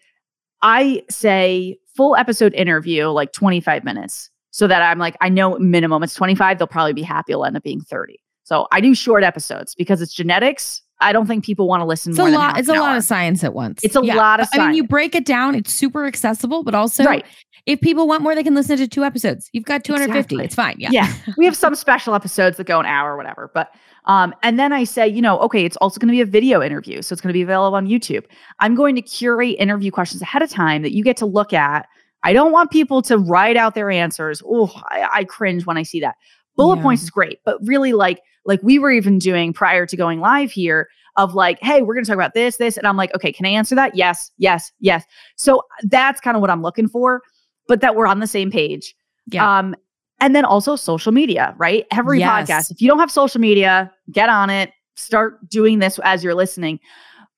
[0.61, 6.01] I say full episode interview, like 25 minutes, so that I'm like, I know minimum
[6.01, 6.57] it's 25.
[6.57, 7.33] They'll probably be happy.
[7.33, 8.22] It'll end up being 30.
[8.43, 10.81] So I do short episodes because it's genetics.
[10.99, 12.11] I don't think people want to listen.
[12.11, 12.57] It's more a lot.
[12.57, 13.83] It's a lot of science at once.
[13.83, 15.55] It's a lot of I mean, you break it down.
[15.55, 17.25] It's super accessible, but also right.
[17.65, 19.49] if people want more, they can listen to two episodes.
[19.51, 20.17] You've got 250.
[20.19, 20.45] Exactly.
[20.45, 20.75] It's fine.
[20.79, 20.89] Yeah.
[20.91, 21.13] Yeah.
[21.37, 23.51] we have some special episodes that go an hour or whatever.
[23.53, 23.73] But
[24.05, 26.61] um, and then I say, you know, okay, it's also going to be a video
[26.61, 27.01] interview.
[27.01, 28.25] So it's going to be available on YouTube.
[28.59, 31.87] I'm going to curate interview questions ahead of time that you get to look at.
[32.23, 34.41] I don't want people to write out their answers.
[34.45, 36.15] Oh, I, I cringe when I see that.
[36.55, 36.83] Bullet Yeah.
[36.83, 40.51] points is great, but really like like we were even doing prior to going live
[40.51, 43.31] here of like, hey, we're going to talk about this, this, and I'm like, okay,
[43.31, 43.95] can I answer that?
[43.95, 45.05] Yes, yes, yes.
[45.37, 47.21] So that's kind of what I'm looking for,
[47.67, 48.95] but that we're on the same page.
[49.31, 49.59] Yeah.
[49.59, 49.75] Um,
[50.19, 51.85] and then also social media, right?
[51.91, 52.49] Every Yes.
[52.49, 52.71] podcast.
[52.71, 54.71] If you don't have social media, get on it.
[54.95, 56.79] Start doing this as you're listening.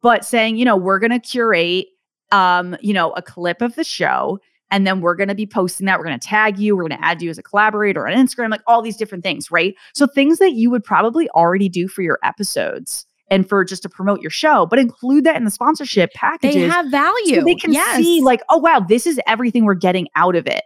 [0.01, 1.85] But saying, you know, we're gonna curate
[2.31, 4.39] um, you know, a clip of the show,
[4.71, 5.99] and then we're gonna be posting that.
[5.99, 8.81] We're gonna tag you, we're gonna add you as a collaborator on Instagram, like all
[8.81, 9.75] these different things, right?
[9.93, 13.89] So things that you would probably already do for your episodes and for just to
[13.89, 17.35] promote your show, but include that in the sponsorship packages they have value.
[17.35, 17.97] so they can yes.
[17.97, 20.63] see like oh wow this is everything we're getting out of it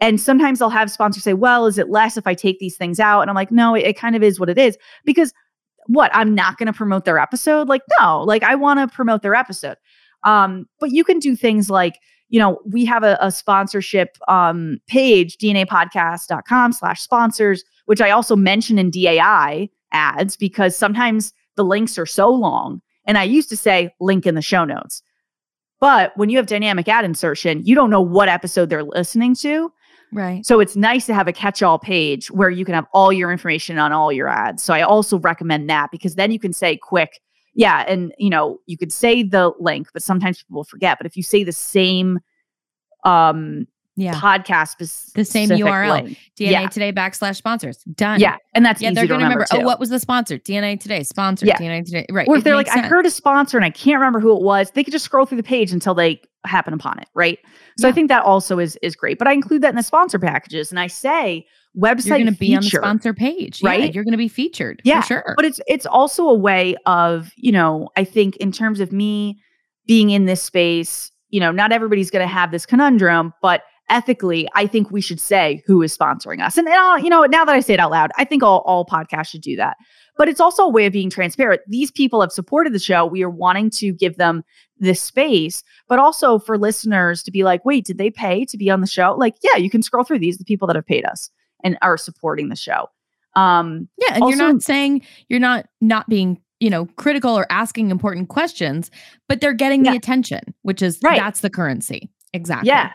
[0.00, 3.00] and sometimes i'll have sponsors say well is it less if i take these things
[3.00, 5.32] out and i'm like no it, it kind of is what it is because
[5.86, 9.22] what i'm not going to promote their episode like no like i want to promote
[9.22, 9.76] their episode
[10.24, 11.98] um but you can do things like
[12.32, 18.34] you know we have a, a sponsorship um page dnapodcast.com slash sponsors which i also
[18.34, 23.56] mention in dai ads because sometimes the links are so long and i used to
[23.56, 25.02] say link in the show notes
[25.82, 29.72] but when you have dynamic ad insertion, you don't know what episode they're listening to.
[30.12, 30.46] right.
[30.46, 33.32] So it's nice to have a catch all page where you can have all your
[33.32, 34.62] information on all your ads.
[34.62, 37.20] So I also recommend that because then you can say quick,
[37.54, 37.84] yeah.
[37.86, 40.98] And, you know, you could say the link, but sometimes people forget.
[40.98, 42.18] But if you say the same
[43.04, 44.14] um Yeah.
[44.14, 46.02] podcast, The same URL.
[46.04, 46.68] link- DNA yeah.
[46.68, 47.78] today backslash sponsors.
[47.94, 48.20] Done.
[48.20, 48.36] Yeah.
[48.54, 49.44] And that's Yeah, they're to remember.
[49.50, 49.64] remember.
[49.64, 50.38] Oh, what was the sponsor?
[50.38, 51.44] DNA today sponsor.
[51.46, 51.58] Yeah.
[51.58, 52.06] DNA today.
[52.10, 52.26] Right.
[52.26, 54.34] Or if It they're like, makes I heard a sponsor and I can't remember who
[54.34, 57.38] it was, they could just scroll through the page until they happen upon it, right?
[57.78, 59.18] So I think that also is is great.
[59.18, 62.38] But I include that in the sponsor packages, and I say website you're going to
[62.38, 63.94] be on the sponsor page, Yeah, right?
[63.94, 64.82] you're going to be featured.
[64.84, 65.34] Yeah, for sure.
[65.36, 69.40] But it's it's also a way of you know I think in terms of me
[69.86, 74.48] being in this space, you know, not everybody's going to have this conundrum, but ethically,
[74.54, 76.56] I think we should say who is sponsoring us.
[76.56, 78.60] And, and I'll- you know, now that I say it out loud, I think all,
[78.60, 79.76] all podcasts should do that.
[80.16, 81.62] But it's also a way of being transparent.
[81.66, 83.04] These people have supported the show.
[83.06, 84.44] We are wanting to give them
[84.78, 88.70] this space, but also for listeners to be like, wait, did they pay to be
[88.70, 89.14] on the show?
[89.18, 91.28] Like, yeah, you can scroll through these, the people that have paid us
[91.62, 92.86] and are supporting the show.
[93.34, 97.90] Um, yeah, and you're not saying you're not not being you know critical or asking
[97.90, 98.90] important questions,
[99.28, 99.92] but they're getting Yeah.
[99.92, 101.18] the attention, which is Right.
[101.18, 102.10] that's the currency.
[102.32, 102.68] Exactly.
[102.68, 102.92] Yeah.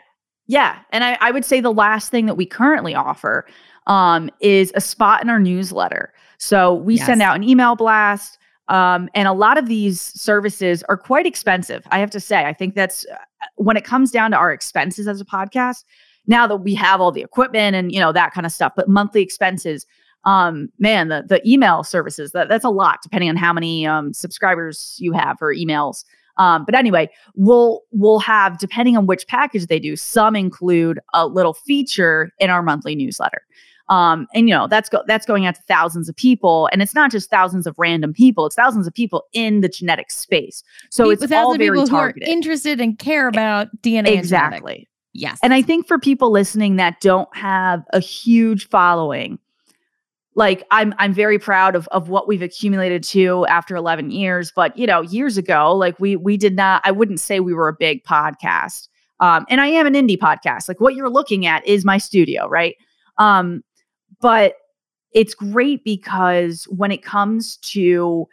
[0.47, 0.77] Yeah.
[0.91, 3.45] And I, I would say the last thing that we currently offer
[3.88, 6.13] um, is a spot in our newsletter.
[6.38, 8.38] So we send out an email blast.
[8.69, 11.84] Um, and a lot of these services are quite expensive.
[11.91, 13.15] I have to say, I think that's uh,
[13.56, 15.84] when it comes down to our expenses as a podcast.
[16.27, 18.89] Now that we have all the equipment and you know that kind of stuff, but
[18.89, 19.85] monthly expenses,
[20.25, 24.13] um, man, the the email services that that's a lot depending on how many um,
[24.13, 26.03] subscribers you have or emails.
[26.37, 29.95] Um, but anyway, we'll we'll have depending on which package they do.
[29.95, 33.41] Some include a little feature in our monthly newsletter.
[33.89, 36.93] Um, and you know that's go- that's going out to thousands of people, and it's
[36.93, 40.61] not just thousands of random people; it's thousands of people in the genetic space.
[40.91, 42.27] So Pe- it's thousands all of very people targeted.
[42.27, 44.09] who are interested and care about DNA.
[44.09, 44.89] exactly.
[45.17, 45.39] Yes.
[45.41, 49.39] And I think for people listening that don't have a huge following,
[50.36, 54.77] like I'm I'm very proud of of what we've accumulated to after 11 years, but
[54.77, 57.73] you know, years ago, like we we did not I wouldn't say we were a
[57.73, 58.89] big podcast.
[59.19, 60.67] Um and I am an indie podcast.
[60.67, 62.75] Like what you're looking at is my studio, right?
[63.17, 63.63] Um
[64.21, 64.53] but
[65.13, 68.27] it's great because when it comes to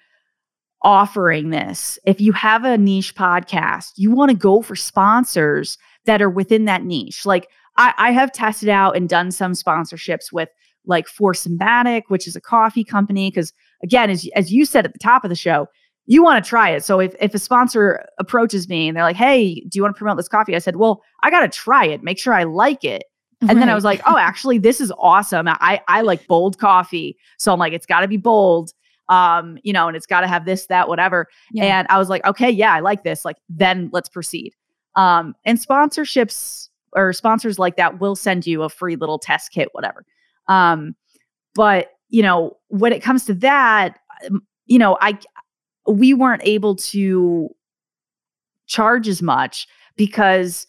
[0.83, 6.23] offering this, if you have a niche podcast, you want to go for sponsors that
[6.23, 7.25] are within that niche.
[7.25, 10.49] Like I, I have tested out and done some sponsorships with
[10.87, 13.31] like Four Sigmatic, which is a coffee company.
[13.31, 15.67] Because again, as, as you said at the top of the show,
[16.07, 16.85] you want to try it.
[16.85, 19.99] So if, if a sponsor approaches me and they're like, hey, do you want to
[19.99, 20.55] promote this coffee?
[20.55, 23.05] I said, well, I got to try it, make sure I like it.
[23.47, 25.47] And then I was like, oh, actually, this is awesome.
[25.49, 27.19] I, I like bold coffee.
[27.38, 28.71] So I'm like, it's got to be bold.
[29.11, 31.27] Um, you know, and it's got to have this, that, whatever.
[31.53, 31.64] Yeah.
[31.64, 33.23] And I was like, okay, yeah, I like this.
[33.23, 34.55] Like, then let's proceed.
[34.96, 39.68] Um, and sponsorships or sponsors like that will send you a free little test kit,
[39.72, 40.04] whatever.
[40.48, 40.94] Um,
[41.54, 43.98] but you know, when it comes to that,
[44.30, 45.18] um, you know, I
[45.87, 47.50] we weren't able to
[48.66, 50.66] charge as much because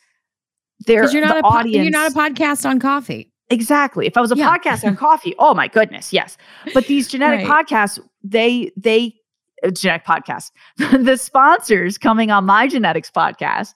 [0.86, 3.32] there you're not the a po- audience you're not a podcast on coffee.
[3.50, 4.08] Exactly.
[4.08, 4.58] If I was a Yeah.
[4.58, 6.36] podcast on coffee, oh my goodness, yes.
[6.74, 7.68] But these genetic Right.
[7.68, 9.14] podcasts, they they
[9.64, 13.74] uh, genetic podcast, the sponsors coming on my genetics podcast,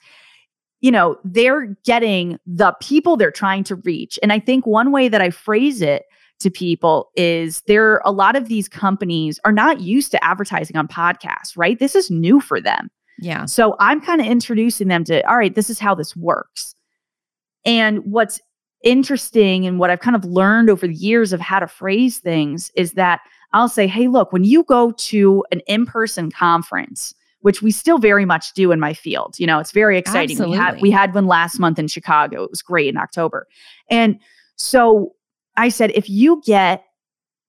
[0.82, 4.18] you know, they're getting the people they're trying to reach.
[4.24, 6.04] And I think one way that I phrase it
[6.40, 10.88] to people is there a lot of these companies are not used to advertising on
[10.88, 11.78] podcasts, right?
[11.80, 12.90] This is new for them.
[13.20, 13.46] Yeah.
[13.46, 16.76] So I'm kind of introducing them to, all right, this is how this works.
[17.66, 18.40] And what's
[18.84, 22.72] interesting and what I've kind of learned over the years of how to phrase things
[22.76, 23.20] is that
[23.52, 27.98] I'll say, hey, look, when you go to an in person conference, which we still
[27.98, 30.36] very much do in my field, you know, it's very exciting.
[30.36, 30.58] Absolutely.
[30.58, 32.44] We had we had one last month in Chicago.
[32.44, 33.48] It was great in October.
[33.90, 34.20] And
[34.56, 35.14] so
[35.58, 36.84] I said, if you get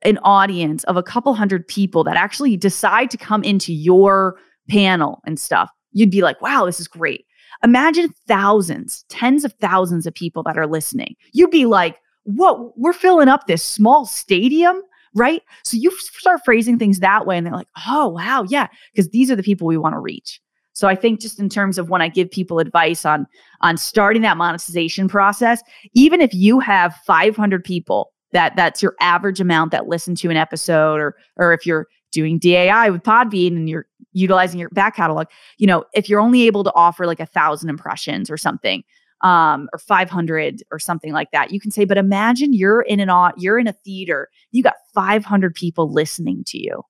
[0.03, 4.37] an audience of a couple hundred people that actually decide to come into your
[4.69, 7.27] panel and stuff, you'd be like, wow, this is great.
[7.63, 11.15] Imagine thousands, tens of thousands of people that are listening.
[11.33, 12.79] You'd be like, what?
[12.79, 14.81] We're filling up this small stadium,
[15.15, 15.43] right?
[15.65, 19.31] So you start phrasing things that way, and they're like, oh, wow, yeah, because these
[19.31, 20.41] are the people we want to reach.
[20.73, 23.27] So I think just in terms of when I give people advice on
[23.61, 25.63] on starting that monetization process,
[25.95, 30.37] even if you have 500 people that that's your average amount that listen to an
[30.37, 35.27] episode or or if you're doing DAI with Podbean and you're utilizing your back catalog,
[35.59, 38.83] you know, if you're only able to offer like a thousand impressions or something,
[39.23, 43.33] um, or 500 or something like that, you can say, but imagine you're in an
[43.37, 46.83] you're in a theater, you got 500 people listening to you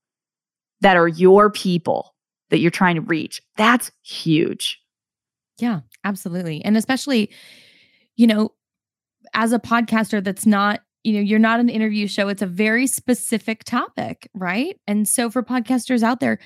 [0.80, 2.14] that are your people
[2.50, 3.40] that you're trying to reach.
[3.56, 4.78] That's huge.
[5.58, 6.64] Yeah, absolutely.
[6.64, 7.30] And especially,
[8.16, 8.52] you know,
[9.34, 12.28] as a podcaster that's not you know, you're not an interview show.
[12.28, 14.78] It's a very specific topic, right?
[14.86, 16.38] And so for podcasters out there,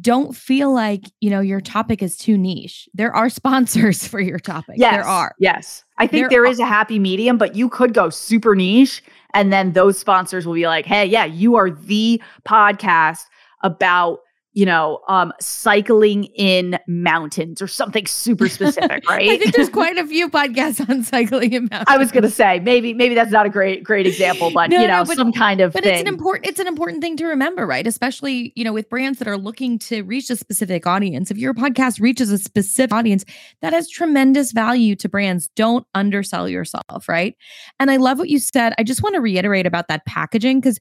[0.00, 2.88] don't feel like, you know, your topic is too niche.
[2.94, 4.76] There are sponsors for your topic.
[4.78, 5.34] Yes, there are.
[5.38, 5.84] Yes.
[5.98, 9.02] I think there, there is a happy medium, but you could go super niche
[9.34, 13.24] and then those sponsors will be like, "Hey, yeah, you are the podcast
[13.62, 14.20] about
[14.54, 19.30] you know, um, cycling in mountains or something super specific, right?
[19.30, 21.86] I think there's quite a few podcasts on cycling in mountains.
[21.88, 24.86] I was gonna say maybe maybe that's not a great great example, but no, you
[24.86, 25.92] know, no, but, some kind of but thing.
[25.92, 27.86] it's an important it's an important thing to remember, right?
[27.86, 31.30] Especially you know with brands that are looking to reach a specific audience.
[31.30, 33.24] If your podcast reaches a specific audience,
[33.62, 35.48] that has tremendous value to brands.
[35.56, 37.36] Don't undersell yourself, right?
[37.80, 38.74] And I love what you said.
[38.78, 40.78] I just want to reiterate about that packaging because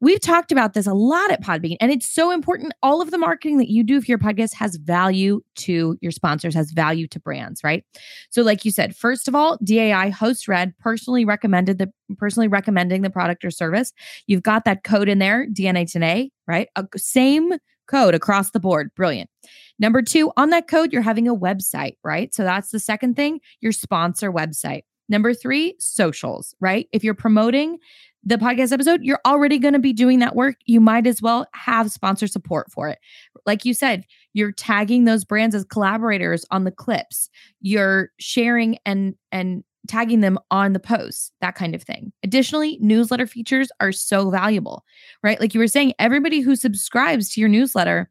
[0.00, 2.74] We've talked about this a lot at Podbean, and it's so important.
[2.82, 6.54] All of the marketing that you do for your podcast has value to your sponsors,
[6.54, 7.82] has value to brands, right?
[8.28, 13.00] So, like you said, first of all, DAI host read personally recommended the personally recommending
[13.00, 13.94] the product or service.
[14.26, 16.68] You've got that code in there, DNA today, right?
[16.76, 17.54] A, same
[17.88, 18.90] code across the board.
[18.96, 19.30] Brilliant.
[19.78, 22.34] Number two, on that code, you're having a website, right?
[22.34, 24.82] So that's the second thing, your sponsor website.
[25.08, 26.88] Number three, socials, right?
[26.92, 27.78] If you're promoting
[28.26, 30.56] the podcast episode, you're already going to be doing that work.
[30.66, 32.98] You might as well have sponsor support for it.
[33.46, 37.30] Like you said, you're tagging those brands as collaborators on the clips.
[37.60, 42.12] You're sharing and and tagging them on the posts, that kind of thing.
[42.24, 44.84] Additionally, newsletter features are so valuable,
[45.22, 45.40] right?
[45.40, 48.10] Like you were saying, everybody who subscribes to your newsletter,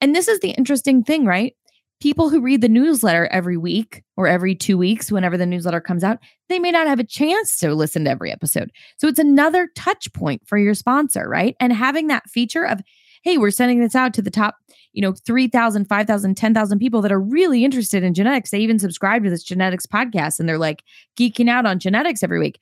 [0.00, 1.56] and this is the interesting thing, right?
[2.00, 6.04] People who read the newsletter every week or every two weeks, whenever the newsletter comes
[6.04, 8.70] out, they may not have a chance to listen to every episode.
[8.98, 11.56] So it's another touch point for your sponsor, right?
[11.60, 12.80] And having that feature of,
[13.22, 14.56] hey, we're sending this out to the top,
[14.92, 18.50] you know, 3,000, 5,000, 10,000 people that are really interested in genetics.
[18.50, 20.84] They even subscribe to this genetics podcast and they're like
[21.18, 22.60] geeking out on genetics every week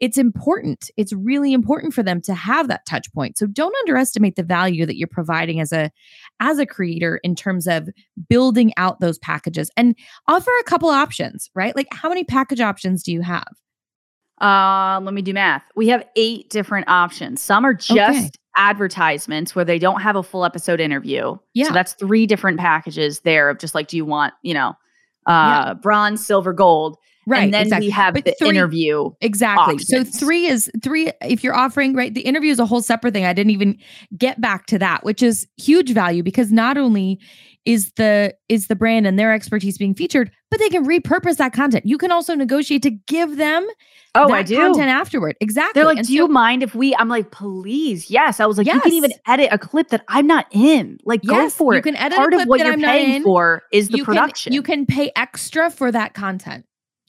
[0.00, 0.90] it's important.
[0.96, 3.38] It's really important for them to have that touch point.
[3.38, 5.90] So don't underestimate the value that you're providing as a
[6.40, 7.88] as a creator in terms of
[8.28, 9.96] building out those packages and
[10.28, 11.74] offer a couple options, right?
[11.76, 13.48] Like how many package options do you have?
[14.40, 15.62] Uh, let me do math.
[15.76, 17.40] We have eight different options.
[17.40, 18.30] Some are just okay.
[18.56, 21.36] advertisements where they don't have a full episode interview.
[21.54, 21.68] Yeah.
[21.68, 24.70] So that's three different packages there of just like, do you want, you know,
[25.26, 25.74] uh, yeah.
[25.74, 26.96] bronze, silver, gold.
[27.26, 27.44] Right.
[27.44, 27.86] And then exactly.
[27.86, 29.10] we have but the three, interview.
[29.20, 29.74] Exactly.
[29.74, 29.88] Options.
[29.88, 31.12] So three is three.
[31.22, 33.24] If you're offering, right, the interview is a whole separate thing.
[33.24, 33.78] I didn't even
[34.16, 37.20] get back to that, which is huge value because not only
[37.64, 41.52] is the is the brand and their expertise being featured, but they can repurpose that
[41.52, 41.86] content.
[41.86, 43.66] You can also negotiate to give them
[44.14, 45.36] oh, I do content afterward.
[45.40, 45.78] Exactly.
[45.78, 46.94] They're like, and do so, you mind if we?
[46.96, 48.40] I'm like, please, yes.
[48.40, 48.74] I was like, yes.
[48.74, 50.98] you can even edit a clip that I'm not in.
[51.04, 51.86] Like, yes, go for you it.
[51.86, 54.50] You can edit part of what you're I'm paying for is the you production.
[54.50, 56.64] Can, you can pay extra for that content.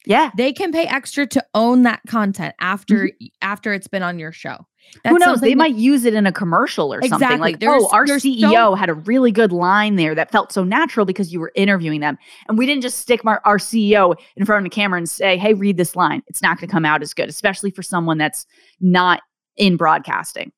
[0.05, 0.31] Yeah.
[0.35, 3.25] They can pay extra to own that content after mm-hmm.
[3.41, 4.65] after it's been on your show.
[5.03, 5.41] That's Who knows?
[5.41, 7.19] They that, might use it in a commercial or exactly.
[7.19, 7.39] something.
[7.39, 10.63] Like, there's, oh, our CEO so, had a really good line there that felt so
[10.63, 12.17] natural because you were interviewing them.
[12.47, 15.37] And we didn't just stick our, our CEO in front of the camera and say,
[15.37, 16.21] hey, read this line.
[16.27, 18.45] It's not going to come out as good, especially for someone that's
[18.81, 19.21] not
[19.55, 20.51] in broadcasting.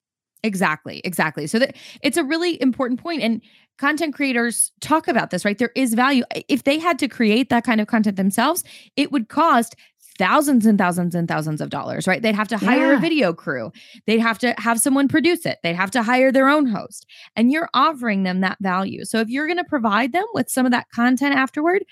[0.45, 1.47] Exactly, exactly.
[1.47, 3.41] So that it's a really important point and
[3.77, 5.57] content creators talk about this, right?
[5.57, 6.23] There is value.
[6.47, 8.63] If they had to create that kind of content themselves,
[8.95, 9.75] it would cost
[10.17, 12.21] thousands and thousands and thousands of dollars, right?
[12.21, 12.97] They'd have to hire Yeah.
[12.97, 13.73] a video crew.
[14.07, 15.57] They'd have to have someone produce it.
[15.61, 17.05] They'd have to hire their own host.
[17.35, 19.03] And you're offering them that value.
[19.03, 21.83] So if you're going to provide them with some of that content afterward,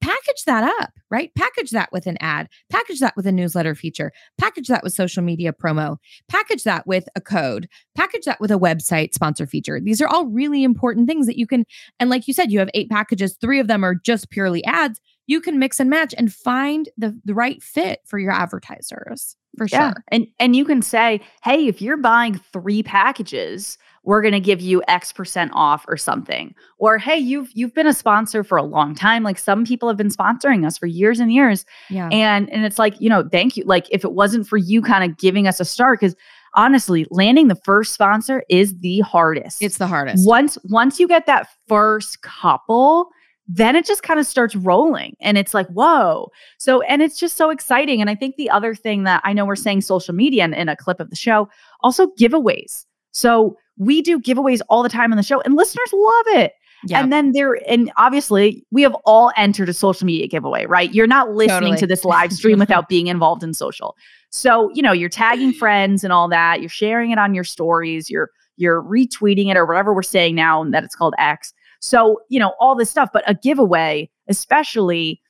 [0.00, 1.34] package that up, right?
[1.34, 5.22] Package that with an ad, package that with a newsletter feature, package that with social
[5.22, 5.96] media promo,
[6.28, 9.80] package that with a code, package that with a website sponsor feature.
[9.80, 11.64] These are all really important things that you can,
[12.00, 15.00] and like you said, you have eight packages, three of them are just purely ads.
[15.26, 19.66] You can mix and match and find the, the right fit for your advertisers for
[19.70, 19.90] Yeah.
[19.92, 20.04] sure.
[20.08, 23.76] And and you can say, hey, if you're buying three packages,
[24.08, 26.54] we're gonna give you X percent off or something.
[26.78, 29.22] Or hey, you've you've been a sponsor for a long time.
[29.22, 31.66] Like some people have been sponsoring us for years and years.
[31.90, 32.08] Yeah.
[32.10, 33.64] And and it's like, you know, thank you.
[33.64, 36.16] Like if it wasn't for you kind of giving us a start, because
[36.54, 39.60] honestly, landing the first sponsor is the hardest.
[39.62, 40.26] it's the hardest.
[40.26, 43.10] once once you get that first couple
[43.50, 47.34] then it just kind of starts rolling and it's like whoa so and it's just
[47.34, 50.44] so exciting and i think the other thing that i know we're saying social media
[50.44, 51.48] in, in a clip of the show
[51.80, 56.26] also giveaways so we do giveaways all the time on the show and listeners love
[56.28, 56.52] it
[56.84, 57.00] Yeah.
[57.00, 61.06] and then there and obviously we have all entered a social media giveaway right you're
[61.06, 61.76] not listening Totally.
[61.78, 63.96] to this live stream without being involved in social
[64.30, 68.10] so you know you're tagging friends and all that you're sharing it on your stories
[68.10, 71.52] you're you're retweeting it or whatever we're saying now and that it's called X.
[71.80, 75.20] So, you know, all this stuff, but a giveaway, especially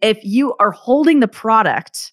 [0.00, 2.12] if you are holding the product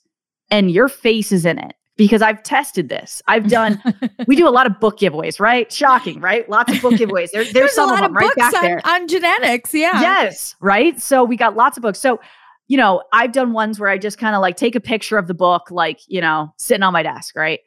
[0.50, 1.74] and your face is in it.
[2.02, 3.22] Because I've tested this.
[3.28, 3.80] I've done,
[4.28, 5.72] we do a lot of book giveaways, right?
[5.72, 6.50] Shocking, right?
[6.50, 7.30] Lots of book giveaways.
[7.30, 8.82] There, there's, There's a some lot of them right books back on, there.
[8.84, 9.72] on genetics.
[9.72, 10.02] Yeah.
[10.02, 11.00] Yes, right.
[11.00, 12.00] So we got lots of books.
[12.00, 12.20] So,
[12.68, 15.28] you know, I've done ones where I just kind of like take a picture of
[15.28, 17.60] the book, like, you know, sitting on my desk, right?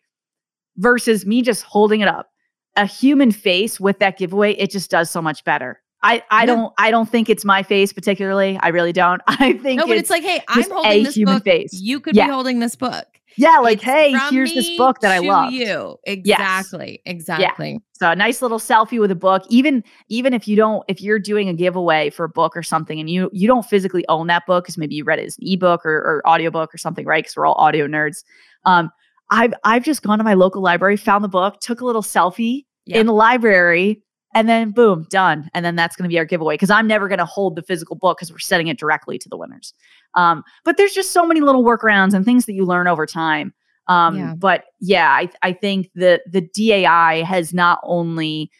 [0.78, 2.28] Versus me just holding it up.
[2.74, 5.80] A human face with that giveaway, it just does so much better.
[6.02, 8.58] I, I don't I don't think it's my face particularly.
[8.60, 9.22] I really don't.
[9.28, 11.44] I think No, but it's, it's like, hey, I'm holding this human book.
[11.44, 11.70] face.
[11.72, 12.26] You could Yeah.
[12.26, 13.06] be holding this book.
[13.36, 15.52] Yeah, like, It's hey, here's this book that I love.
[15.52, 17.80] You exactly, exactly.
[17.92, 19.42] So a nice little selfie with a book.
[19.48, 23.00] Even even if you don't, if you're doing a giveaway for a book or something,
[23.00, 25.44] and you you don't physically own that book, because maybe you read it as an
[25.46, 27.24] ebook or, or audiobook or something, right?
[27.24, 28.24] Because we're all audio nerds.
[28.64, 28.90] Um,
[29.30, 32.66] I've I've just gone to my local library, found the book, took a little selfie
[32.86, 32.98] Yeah.
[32.98, 34.02] in the library,
[34.34, 35.48] and then boom, done.
[35.54, 37.62] And then that's going to be our giveaway because I'm never going to hold the
[37.62, 39.72] physical book because we're sending it directly to the winners.
[40.14, 43.54] Um, but there's just so many little workarounds and things that you learn over time.
[43.86, 44.34] Um, Yeah.
[44.34, 48.50] But yeah, I, I think the the DAI has not only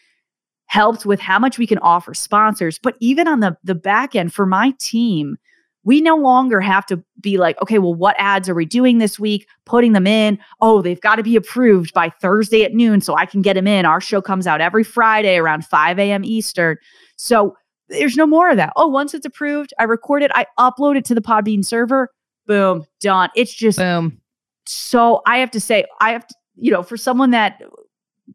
[0.67, 4.33] helped with how much we can offer sponsors, but even on the the back end
[4.33, 5.37] for my team,
[5.85, 9.19] we no longer have to be like, okay, well, what ads are we doing this
[9.19, 9.47] week?
[9.67, 10.39] Putting them in.
[10.61, 13.67] Oh, they've got to be approved by Thursday at noon so I can get them
[13.67, 13.85] in.
[13.85, 16.25] Our show comes out every Friday around 5 a.m.
[16.25, 16.79] Eastern.
[17.17, 17.57] So
[17.89, 18.73] there's no more of that.
[18.77, 22.09] Oh, once it's approved, I record it, I upload it to the Podbean server.
[22.47, 23.31] Boom, done.
[23.37, 24.21] It's just Boom.
[24.67, 27.63] so I have to say, I have to, you know, for someone that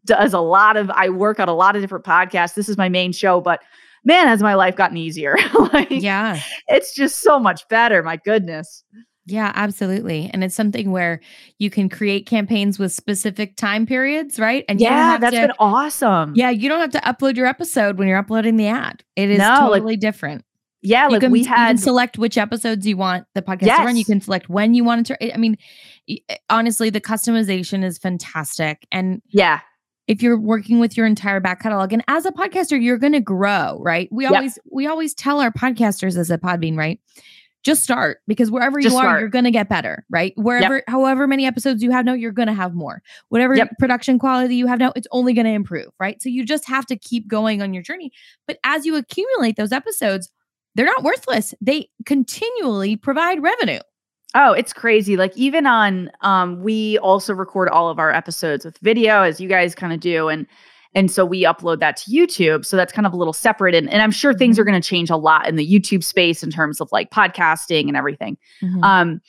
[0.04, 2.54] does a lot of, I work on a lot of different podcasts.
[2.54, 3.60] This is my main show, but
[4.04, 5.36] man, has my life gotten easier.
[5.72, 6.40] like, Yeah.
[6.68, 8.02] it's just so much better.
[8.02, 8.84] My goodness.
[9.26, 10.28] Yeah, absolutely.
[10.32, 11.20] And it's something where
[11.58, 14.64] you can create campaigns with specific time periods, right?
[14.68, 16.32] And yeah, that's to, been awesome.
[16.34, 19.04] Yeah, you don't have to upload your episode when you're uploading the ad.
[19.14, 20.44] It is No, like, totally different.
[20.82, 21.04] yeah.
[21.06, 23.96] you Like can, we you can select which episodes you want the podcast to run.
[23.96, 25.34] You can select when you want it to.
[25.34, 25.58] I mean,
[26.08, 26.16] eh,
[26.48, 28.84] honestly, the customization is fantastic.
[28.90, 29.60] And yeah,
[30.10, 33.20] if you're working with your entire back catalog, and as a podcaster, you're going to
[33.20, 34.08] grow, right?
[34.10, 34.32] We Yep.
[34.32, 36.98] always we always tell our podcasters as a Podbean, right?
[37.62, 39.20] Just start because wherever Just you are, start.
[39.20, 40.32] you're going to get better, right?
[40.36, 43.02] Wherever, however many episodes you have now, you're going to have more.
[43.28, 43.78] Whatever Yep.
[43.78, 46.20] production quality you have now, it's only going to improve, right?
[46.22, 48.10] So you just have to keep going on your journey.
[48.48, 50.28] But as you accumulate those episodes,
[50.74, 51.54] they're not worthless.
[51.60, 53.80] They continually provide revenue.
[54.34, 55.16] Oh, it's crazy.
[55.16, 59.48] Like even on um we also record all of our episodes with video as you
[59.48, 60.46] guys kind of do and
[60.94, 62.64] and so we upload that to YouTube.
[62.64, 64.60] So that's kind of a little separate and, and I'm sure things Mm-hmm.
[64.62, 67.86] are going to change a lot in the YouTube space in terms of like podcasting
[67.88, 68.36] and everything.
[68.62, 68.82] Mhm.
[68.84, 69.20] Um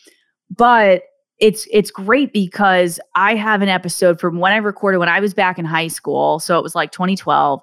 [0.55, 1.03] but
[1.39, 5.33] it's it's great because I have an episode from when I recorded when I was
[5.33, 6.39] back in high school.
[6.39, 7.61] So it was like 2012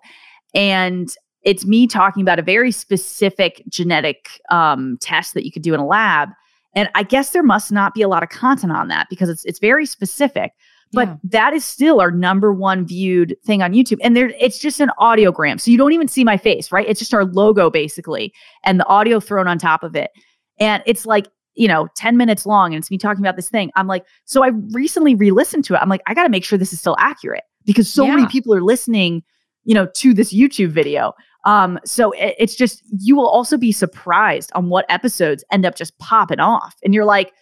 [0.54, 1.08] and
[1.42, 5.80] it's me talking about a very specific genetic um, test that you could do in
[5.80, 6.30] a lab.
[6.74, 9.44] And I guess there must not be a lot of content on that because it's
[9.44, 10.52] it's very specific.
[10.92, 11.16] But Yeah.
[11.24, 13.98] that is still our number one viewed thing on YouTube.
[14.02, 15.60] And there it's just an audiogram.
[15.60, 16.86] So you don't even see my face, right?
[16.88, 18.32] It's just our logo basically
[18.64, 20.10] and the audio thrown on top of it.
[20.58, 23.70] And it's like, you know, 10 minutes long and it's me talking about this thing.
[23.76, 25.78] I'm like, so I recently re-listened to it.
[25.82, 28.14] I'm like, I got to make sure this is still accurate because so Yeah.
[28.16, 29.22] many people are listening,
[29.64, 31.12] you know, to this YouTube video.
[31.44, 35.76] Um, so it- it's just you will also be surprised on what episodes end up
[35.76, 36.74] just popping off.
[36.84, 37.32] And you're like,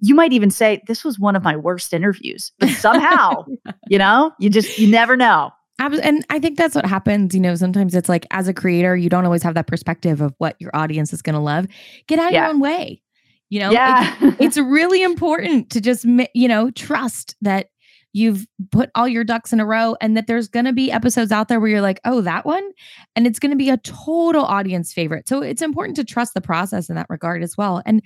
[0.00, 2.52] you might even say, This was one of my worst interviews.
[2.58, 3.44] But somehow,
[3.88, 5.50] you know, you just you never know.
[5.80, 7.34] And I think that's what happens.
[7.34, 10.34] You know, sometimes it's like as a creator, you don't always have that perspective of
[10.38, 11.66] what your audience is going to love.
[12.08, 12.40] Get out of Yeah.
[12.46, 13.00] your own way.
[13.48, 17.68] You know, It- it's really important to just, you know, trust that
[18.12, 21.30] you've put all your ducks in a row and that there's going to be episodes
[21.30, 22.68] out there where you're like, oh, that one.
[23.14, 25.28] And it's going to be a total audience favorite.
[25.28, 27.82] So it's important to trust the process in that regard as well.
[27.84, 28.02] And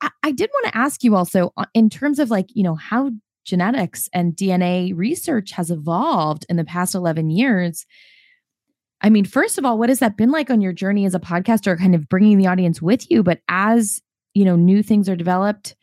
[0.00, 2.76] I, I did want to ask you also, uh, in terms of like, you know,
[2.76, 3.10] how
[3.44, 7.84] genetics and DNA research has evolved in the past 11 years.
[9.00, 11.20] I mean, first of all, what has that been like on your journey as a
[11.20, 13.24] podcaster, kind of bringing the audience with you?
[13.24, 14.00] But as
[14.34, 15.74] you know, new things are developed.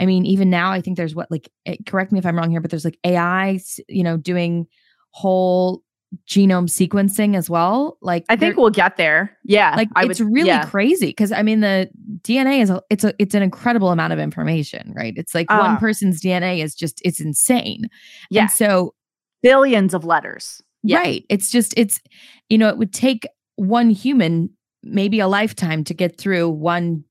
[0.00, 2.50] I mean, even now, I think there's what like, eh, correct me if I'm wrong
[2.50, 4.66] here, but there's like AI, you know, doing
[5.10, 5.82] whole
[6.26, 7.98] genome sequencing as well.
[8.00, 9.36] Like, I think we'll get there.
[9.44, 9.74] Yeah.
[9.76, 10.64] like I it's would- really yeah.
[10.64, 11.90] crazy because I mean the
[12.22, 15.12] DNA is a, it's a it's an incredible amount of information, right?
[15.16, 15.78] It's like one Ah.
[15.78, 17.88] person's DNA is just it's insane.
[18.30, 18.42] Yeah.
[18.42, 18.94] And so
[19.42, 20.62] billions of letters.
[20.82, 20.98] Yeah.
[20.98, 22.00] right, it's just it's
[22.48, 23.26] you know it would take
[23.56, 24.48] one human
[24.82, 27.04] maybe a lifetime to get through one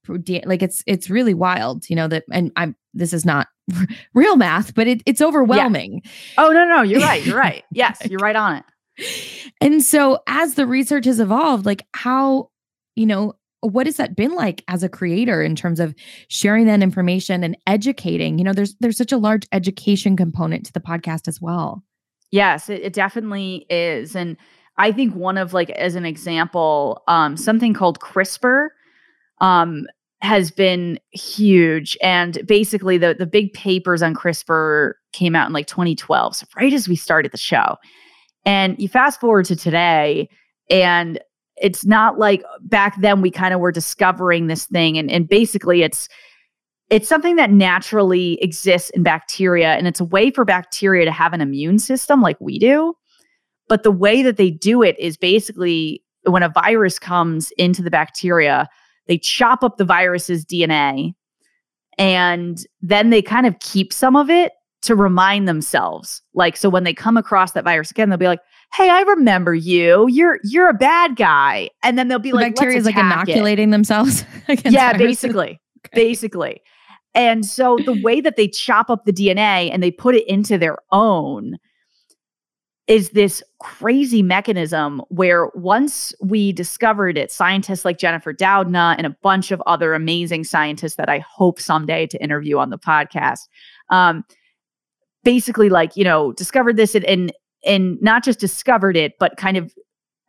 [0.46, 3.48] like it's it's really wild, you know that and I'm this is not
[4.14, 6.02] real math, but it, it's overwhelming.
[6.38, 7.26] Oh no, no, you're right.
[7.26, 7.64] You're right.
[7.72, 9.54] Yes, you're right on it.
[9.62, 12.50] And so as the research has evolved, like how,
[12.96, 15.94] you know, what has that been like as a creator in terms of
[16.28, 18.38] sharing that information and educating?
[18.38, 21.84] You know, there's there's such a large education component to the podcast as well.
[22.32, 24.16] Yes, it, it definitely is.
[24.16, 24.38] And
[24.78, 28.70] I think one of like as an example, um, something called CRISPR
[29.40, 29.86] um
[30.22, 31.96] has been huge.
[32.02, 36.36] And basically the the big papers on CRISPR came out in like 2012.
[36.36, 37.76] So right as we started the show.
[38.46, 40.30] And you fast forward to today,
[40.70, 41.20] and
[41.58, 44.98] it's not like back then we kind of were discovering this thing.
[44.98, 46.08] And, and basically it's
[46.90, 51.34] it's something that naturally exists in bacteria and it's a way for bacteria to have
[51.34, 52.96] an immune system like we do
[53.68, 57.92] but the way that they do it is basically when a virus comes into the
[57.92, 58.68] bacteria
[59.08, 61.14] they chop up the virus's dna
[61.98, 64.52] and then they kind of keep some of it
[64.82, 68.42] to remind themselves like so when they come across that virus again they'll be like
[68.74, 72.56] hey i remember you you're you're a bad guy and then they'll be The like
[72.56, 74.24] bacteria is like attack it." inoculating themselves.
[74.48, 75.22] against yeah viruses.
[75.34, 75.60] basically
[75.94, 76.62] basically
[77.16, 80.58] and so the way that they chop up the dna and they put it into
[80.58, 81.58] their own
[82.88, 89.16] is this crazy mechanism where once we discovered it scientists like jennifer doudna and a
[89.22, 93.48] bunch of other amazing scientists that i hope someday to interview on the podcast
[93.90, 94.24] um,
[95.24, 97.34] basically like you know discovered this and, and
[97.66, 99.74] and not just discovered it but kind of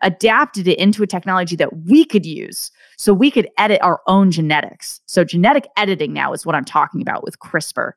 [0.03, 4.31] adapted it into a technology that we could use so we could edit our own
[4.31, 5.01] genetics.
[5.07, 7.93] So genetic editing now is what I'm talking about with CRISPR.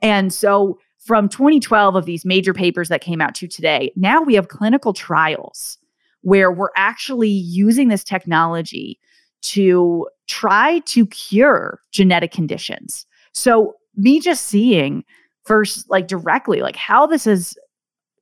[0.00, 4.34] And so from 2012 of these major papers that came out to today, now we
[4.34, 5.78] have clinical trials
[6.22, 8.98] where we're actually using this technology
[9.42, 13.06] to try to cure genetic conditions.
[13.32, 15.04] So me just seeing
[15.44, 17.56] first like directly like how this has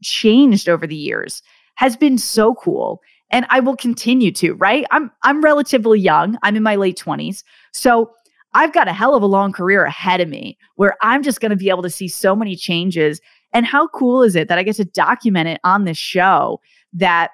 [0.02, 1.42] changed over the years
[1.74, 4.84] has been so cool and I will continue to, right?
[4.90, 6.36] I'm I'm relatively young.
[6.42, 7.44] I'm in my late 20s.
[7.72, 8.10] So
[8.54, 11.50] I've got a hell of a long career ahead of me where I'm just going
[11.50, 13.20] to be able to see so many changes.
[13.52, 16.60] And how cool is it that I get to document it on this show
[16.92, 17.30] that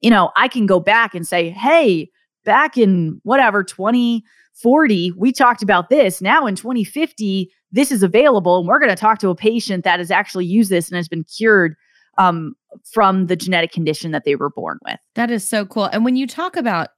[0.00, 2.10] you know, I can go back and say, "Hey,
[2.44, 6.20] back in whatever 2040, we talked about this.
[6.20, 9.98] Now in 2050, this is available and we're going to talk to a patient that
[9.98, 11.74] has actually used this and has been cured
[12.18, 12.54] um,
[12.92, 15.00] from the genetic condition that they were born with.
[15.14, 15.86] That is so cool.
[15.86, 16.90] And when you talk about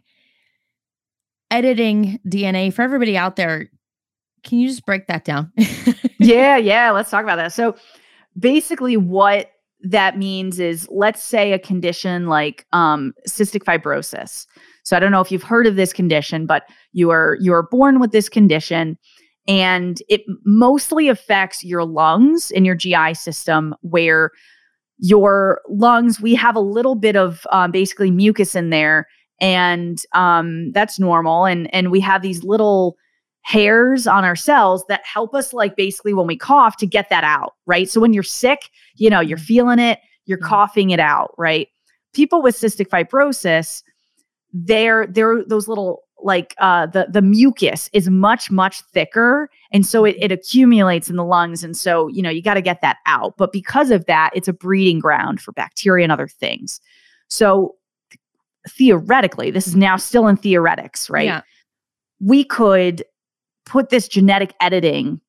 [1.51, 3.71] editing DNA for everybody out there,
[4.45, 5.53] can you just break that down?
[6.19, 6.91] yeah, yeah.
[6.91, 7.53] Let's talk about that.
[7.53, 7.77] So
[8.39, 9.51] basically, what
[9.83, 14.47] that means is let's say a condition like um, cystic fibrosis.
[14.85, 17.65] So I don't know if you've heard of this condition, but you are you are
[17.65, 18.99] born with this condition
[19.49, 24.31] and it mostly affects your lungs and your GI system where
[24.99, 29.07] your lungs we have a little bit of um, basically mucus in there
[29.41, 32.97] and um, that's normal and and we have these little
[33.43, 37.25] hairs on our cells that help us like basically when we cough to get that
[37.25, 37.89] out right?
[37.89, 40.49] So when you're sick you know you're feeling it you're Yeah.
[40.49, 41.69] coughing it out right?
[42.13, 43.83] People with cystic fibrosis
[44.53, 50.05] they're they're those little like uh, the the mucus is much much thicker and so
[50.07, 52.97] it, it accumulates in the lungs and so you know you got to get that
[53.05, 53.37] out.
[53.37, 56.81] But because of that it's a breeding ground for bacteria and other things.
[57.29, 57.75] So
[58.69, 61.43] theoretically this is now still in theoretics right Yeah.
[62.21, 63.05] we could
[63.65, 65.21] put this genetic editing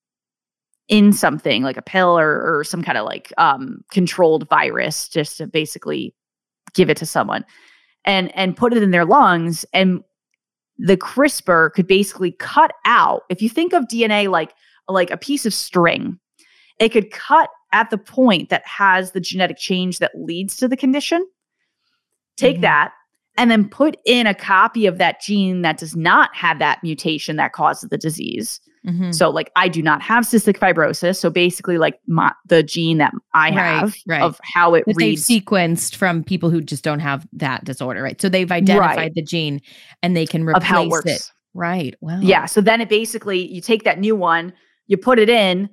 [0.87, 5.37] in something like a pill or, or some kind of like um, controlled virus just
[5.37, 6.15] to basically
[6.73, 7.43] give it to someone
[8.05, 10.01] and and put it in their lungs and
[10.77, 14.53] the CRISPR could basically cut out if you think of DNA like
[14.87, 16.19] like a piece of string
[16.79, 20.77] it could cut at the point that has the genetic change that leads to the
[20.77, 21.25] condition
[22.37, 22.61] take Mhm.
[22.61, 22.93] that
[23.37, 27.35] and then put in a copy of that gene that does not have that mutation
[27.37, 29.13] that causes the disease Mhm.
[29.13, 31.17] so like I do not have cystic fibrosis.
[31.17, 34.21] So basically like my the gene that I have right.
[34.21, 38.21] of how it That they've sequenced from people who just don't have that disorder, right?
[38.21, 39.13] So they've identified Right.
[39.13, 39.59] the gene
[40.01, 41.11] and they can replace of how it works.
[41.11, 41.31] it.
[41.53, 41.95] Right.
[41.99, 42.19] Wow.
[42.21, 42.45] Yeah.
[42.45, 44.53] So then it basically you take that new one,
[44.85, 45.69] you put it in,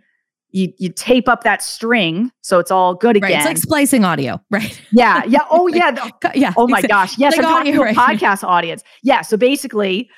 [0.54, 3.30] you you tape up that string so it's all good Right.
[3.30, 3.40] again.
[3.40, 4.80] It's like splicing audio, right?
[4.92, 5.22] yeah.
[5.26, 5.40] Yeah.
[5.50, 5.90] Oh yeah.
[5.90, 6.52] the- Co- Yeah.
[6.56, 7.18] Oh my gosh.
[7.18, 7.96] Yes, Like I'm talking to a right.
[7.96, 8.82] podcast audience.
[9.02, 9.22] Yeah.
[9.22, 10.08] So basically,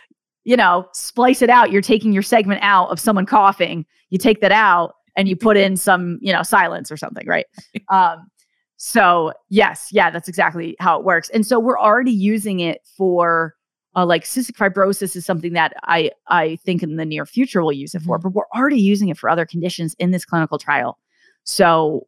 [0.44, 1.72] you know, splice it out.
[1.72, 3.86] You're taking your segment out of someone coughing.
[4.10, 7.46] You take that out and you put in some, you know, silence or something, right?
[7.88, 8.28] Um,
[8.76, 11.30] so yes, yeah, that's exactly how it works.
[11.30, 13.54] And so we're already using it for
[13.96, 17.72] uh, like cystic fibrosis is something that I I think in the near future we'll
[17.72, 18.22] use it for, Mhm.
[18.24, 20.98] but we're already using it for other conditions in this clinical trial.
[21.44, 22.06] So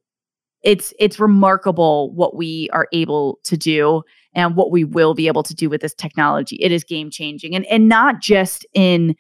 [0.63, 4.03] it's it's remarkable what we are able to do
[4.35, 6.57] and what we will be able to do with this technology.
[6.57, 9.15] It is game changing and and not just in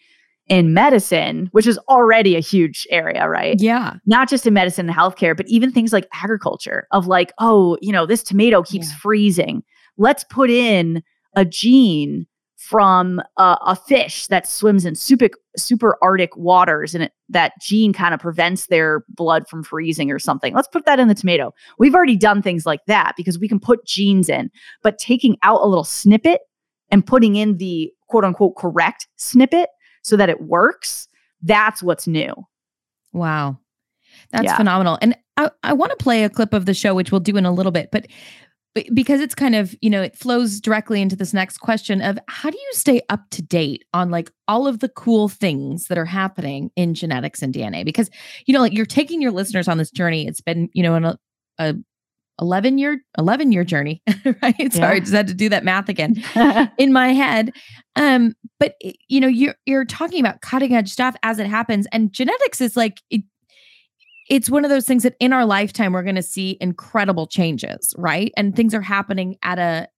[0.48, 3.60] in medicine, which is already a huge area, right?
[3.60, 3.94] Yeah.
[4.06, 7.92] Not just in medicine and healthcare, but even things like agriculture of like, oh, you
[7.92, 8.96] know, this tomato keeps Yeah.
[8.96, 9.62] freezing.
[9.98, 11.02] Let's put in
[11.36, 12.26] a gene
[12.68, 17.92] from a, a fish that swims in super super arctic waters and it, that gene
[17.92, 21.52] kind of prevents their blood from freezing or something let's put that in the tomato
[21.78, 24.50] we've already done things like that because we can put genes in
[24.82, 26.42] but taking out a little snippet
[26.90, 29.70] and putting in the quote unquote correct snippet
[30.02, 31.08] so that it works
[31.42, 32.34] that's what's new
[33.12, 33.58] Wow.
[34.32, 34.56] That's Yeah.
[34.56, 34.98] phenomenal.
[35.00, 37.46] And I, I want to play a clip of the show, which we'll do in
[37.46, 38.06] a little bit, but
[38.94, 42.48] because it's kind of, you know, it flows directly into this next question of how
[42.50, 46.04] do you stay up to date on like all of the cool things that are
[46.04, 47.84] happening in genetics and DNA?
[47.84, 48.08] Because,
[48.46, 50.26] you know, like you're taking your listeners on this journey.
[50.28, 51.16] It's been, you know, an,
[51.58, 51.74] a
[52.40, 54.00] 11 year, 11 year journey,
[54.42, 54.72] right?
[54.72, 55.00] Sorry, Yeah.
[55.00, 56.22] just had to do that math again
[56.78, 57.52] in my head.
[57.96, 58.74] Um, but
[59.08, 62.76] you know, you're you're talking about cutting edge stuff as it happens, and genetics is
[62.76, 63.22] like it,
[64.28, 67.94] it's one of those things that in our lifetime we're going to see incredible changes,
[67.96, 68.32] right?
[68.36, 69.88] And things are happening at a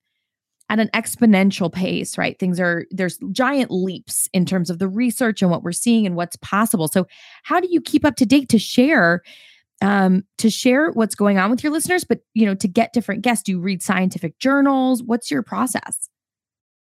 [0.70, 2.38] at an exponential pace, right?
[2.38, 6.14] Things are there's giant leaps in terms of the research and what we're seeing and
[6.14, 6.86] what's possible.
[6.86, 7.06] So,
[7.42, 9.22] how do you keep up to date to share
[9.82, 13.22] um to share what's going on with your listeners but you know to get different
[13.22, 16.10] guests do you read scientific journals what's your process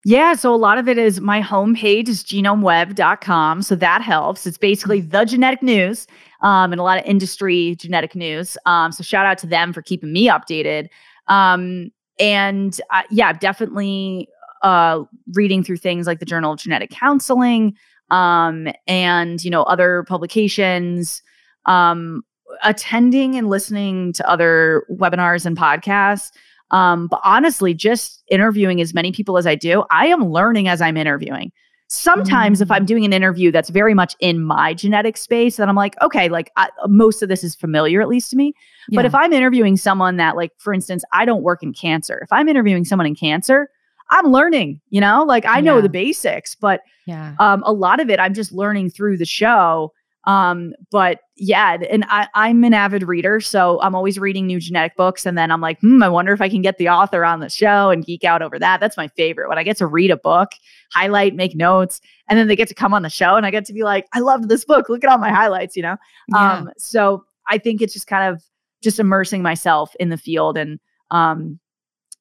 [0.05, 3.61] Yeah, so a lot of it is my homepage is genomeweb.com.
[3.61, 4.47] So that helps.
[4.47, 6.07] It's basically the genetic news
[6.41, 8.57] um, and a lot of industry genetic news.
[8.65, 10.87] Um, so shout out to them for keeping me updated.
[11.27, 14.29] Um, and uh, yeah, definitely
[14.63, 17.75] uh, reading through things like the Journal of Genetic Counseling
[18.09, 21.21] um, and, you know, other publications,
[21.65, 22.23] um,
[22.63, 26.31] attending and listening to other webinars and podcasts.
[26.71, 30.81] Um, but honestly, just interviewing as many people as I do, I am learning as
[30.81, 31.51] I'm interviewing.
[31.91, 32.75] Sometimes, if Mm.
[32.75, 36.29] I'm doing an interview that's very much in my genetic space, then I'm like, okay,
[36.29, 38.53] like I, most of this is familiar, at least to me.
[38.91, 42.31] But if I'm interviewing someone that, like, for instance, I don't work in cancer, if
[42.31, 43.69] I'm interviewing someone in cancer,
[44.11, 45.81] I'm learning, you know, like I know Yeah.
[45.81, 49.91] the basics, but yeah um, a lot of it I'm just learning through the show.
[50.25, 54.95] Um, but yeah, and I, I'm an avid reader, so I'm always reading new genetic
[54.97, 57.39] books, and then I'm like, hmm, I wonder if I can get the author on
[57.39, 58.79] the show and geek out over that.
[58.79, 60.49] That's my favorite when I get to read a book,
[60.93, 63.65] highlight, make notes, and then they get to come on the show, and I get
[63.65, 64.89] to be like, I loved this book.
[64.89, 65.95] Look at all my highlights, you know.
[66.27, 66.53] yeah.
[66.53, 68.43] Um, so I think it's just kind of
[68.81, 70.79] just immersing myself in the field and
[71.11, 71.59] um,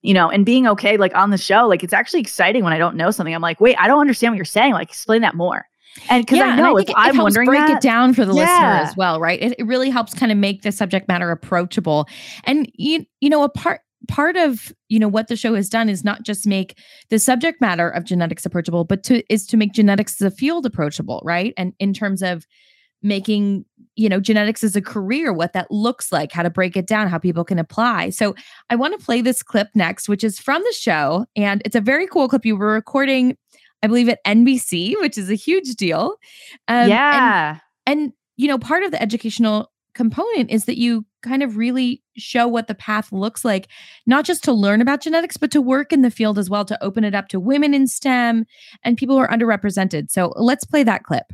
[0.03, 1.67] you know, and being okay like on the show.
[1.67, 3.35] Like it's actually exciting when I don't know something.
[3.35, 4.73] I'm like, wait, I don't understand what you're saying.
[4.73, 5.67] Like explain that more.
[6.11, 7.81] And because yeah, I know think if it- it I'm helps wondering break that, it
[7.83, 9.41] down for the listener as well, right?
[9.43, 12.09] It, it really helps kind of make the subject matter approachable.
[12.45, 15.89] And you you know, a part part of you know what the show has done
[15.89, 16.79] is not just make
[17.11, 20.65] the subject matter of genetics approachable, but to is to make genetics as a field
[20.67, 21.53] approachable, right?
[21.57, 22.47] And in terms of
[23.03, 23.65] making
[23.95, 27.07] you know genetics as a career what that looks like how to break it down
[27.09, 28.35] how people can apply so
[28.71, 31.81] i want to play this clip next which is from the show and it's a
[31.81, 33.37] very cool clip you were recording
[33.83, 36.17] I believe, at NBC, which is a huge deal.
[36.67, 37.59] Um, yeah.
[37.87, 42.03] And, and, you know, part of the educational component is that you kind of really
[42.17, 43.69] show what the path looks like,
[44.07, 46.83] not just to learn about genetics, but to work in the field as well, to
[46.83, 48.45] open it up to women in STEM
[48.85, 50.11] and people who are underrepresented.
[50.11, 51.33] So let's play that clip.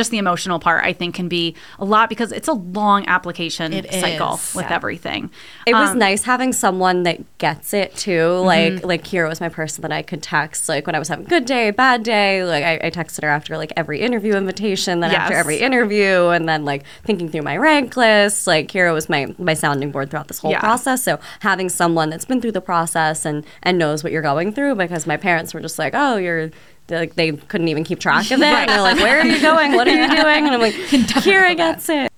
[0.00, 3.74] Just the emotional part i think can be a lot because it's a long application
[3.74, 4.54] it cycle is.
[4.54, 4.74] with yeah.
[4.74, 5.30] everything
[5.66, 8.46] it um, was nice having someone that gets it too mm-hmm.
[8.46, 11.26] like like kira was my person that i could text like when i was having
[11.26, 15.00] a good day bad day like i, I texted her after like every interview invitation
[15.00, 15.20] then yes.
[15.20, 19.34] after every interview and then like thinking through my rank list like kira was my
[19.36, 20.60] my sounding board throughout this whole yeah.
[20.60, 24.50] process so having someone that's been through the process and and knows what you're going
[24.50, 26.50] through because my parents were just like oh you're
[26.90, 28.44] like they couldn't even keep track of it.
[28.44, 28.60] right.
[28.60, 29.72] And they're like, "Where are you going?
[29.72, 32.10] What are you doing?" And I'm like, "Kira gets it."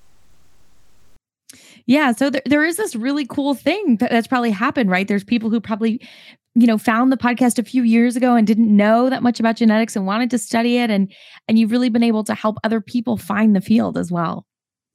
[1.85, 5.07] Yeah, so there, there is this really cool thing that, that's probably happened, right?
[5.07, 5.99] There's people who probably,
[6.55, 9.57] you know, found the podcast a few years ago and didn't know that much about
[9.57, 11.11] genetics and wanted to study it, and
[11.47, 14.45] and you've really been able to help other people find the field as well.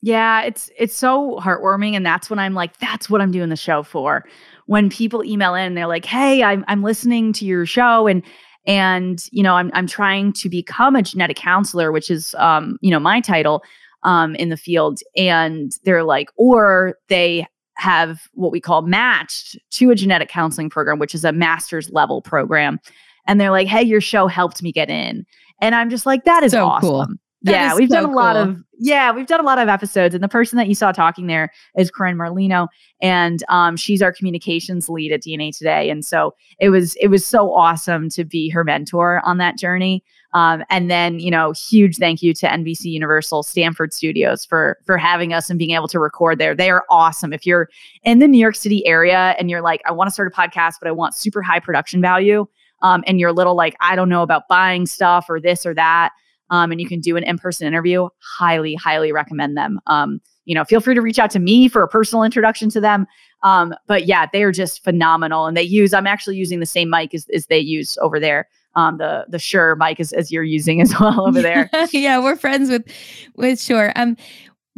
[0.00, 3.56] Yeah, it's it's so heartwarming, and that's when I'm like, that's what I'm doing the
[3.56, 4.24] show for.
[4.66, 8.22] When people email in, they're like, "Hey, I'm I'm listening to your show, and
[8.66, 12.90] and you know i'm, I'm trying to become a genetic counselor which is um, you
[12.90, 13.62] know my title
[14.02, 15.00] um, in the field.
[15.16, 20.98] And they're like or they have what we call matched to a genetic counseling program
[20.98, 22.80] which is a master's level program.
[23.26, 25.24] And they're like hey your show helped me get in.
[25.60, 26.88] And i'm just like that is so awesome.
[26.88, 27.06] cool.
[27.42, 28.16] That yeah, we've so done a cool.
[28.16, 30.90] lot of yeah, we've done a lot of episodes, and the person that you saw
[30.90, 32.66] talking there is Corinne Marlino,
[33.00, 37.24] and um, she's our communications lead at DNA Today, and so it was it was
[37.24, 40.02] so awesome to be her mentor on that journey.
[40.34, 44.98] Um, and then you know, huge thank you to NBC Universal Stamford Studios for for
[44.98, 46.56] having us and being able to record there.
[46.56, 47.32] They are awesome.
[47.32, 47.68] If you're
[48.02, 50.74] in the New York City area and you're like, I want to start a podcast,
[50.80, 52.46] but I want super high production value,
[52.82, 55.72] um, and you're a little like, I don't know about buying stuff or this or
[55.74, 56.10] that
[56.50, 60.64] um, and you can do an in-person interview highly highly recommend them um, you know
[60.64, 63.06] feel free to reach out to me for a personal introduction to them
[63.42, 66.90] um, but yeah they are just phenomenal and they use i'm actually using the same
[66.90, 70.44] mic as, as they use over there um, the the Shure mic as, as you're
[70.44, 71.68] using as well over there.
[71.92, 72.86] yeah, we're friends with
[73.34, 73.92] with Shure.
[73.96, 74.16] Um,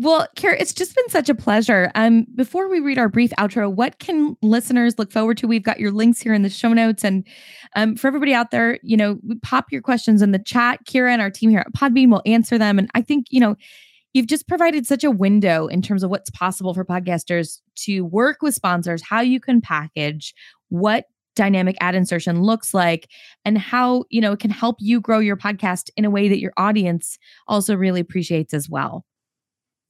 [0.00, 1.90] well, Kara, it's just been such a pleasure.
[1.94, 5.46] Um, before we read our brief outro, what can listeners look forward to?
[5.46, 7.26] We've got your links here in the show notes, and
[7.76, 10.80] um, for everybody out there, you know, pop your questions in the chat.
[10.86, 13.56] Kira and our team here at Podbean will answer them, and I think you know.
[14.12, 18.38] You've just provided such a window in terms of what's possible for podcasters to work
[18.42, 20.34] with sponsors, how you can package,
[20.68, 21.04] what
[21.36, 23.08] dynamic ad insertion looks like
[23.44, 26.40] and how you know it can help you grow your podcast in a way that
[26.40, 29.04] your audience also really appreciates as well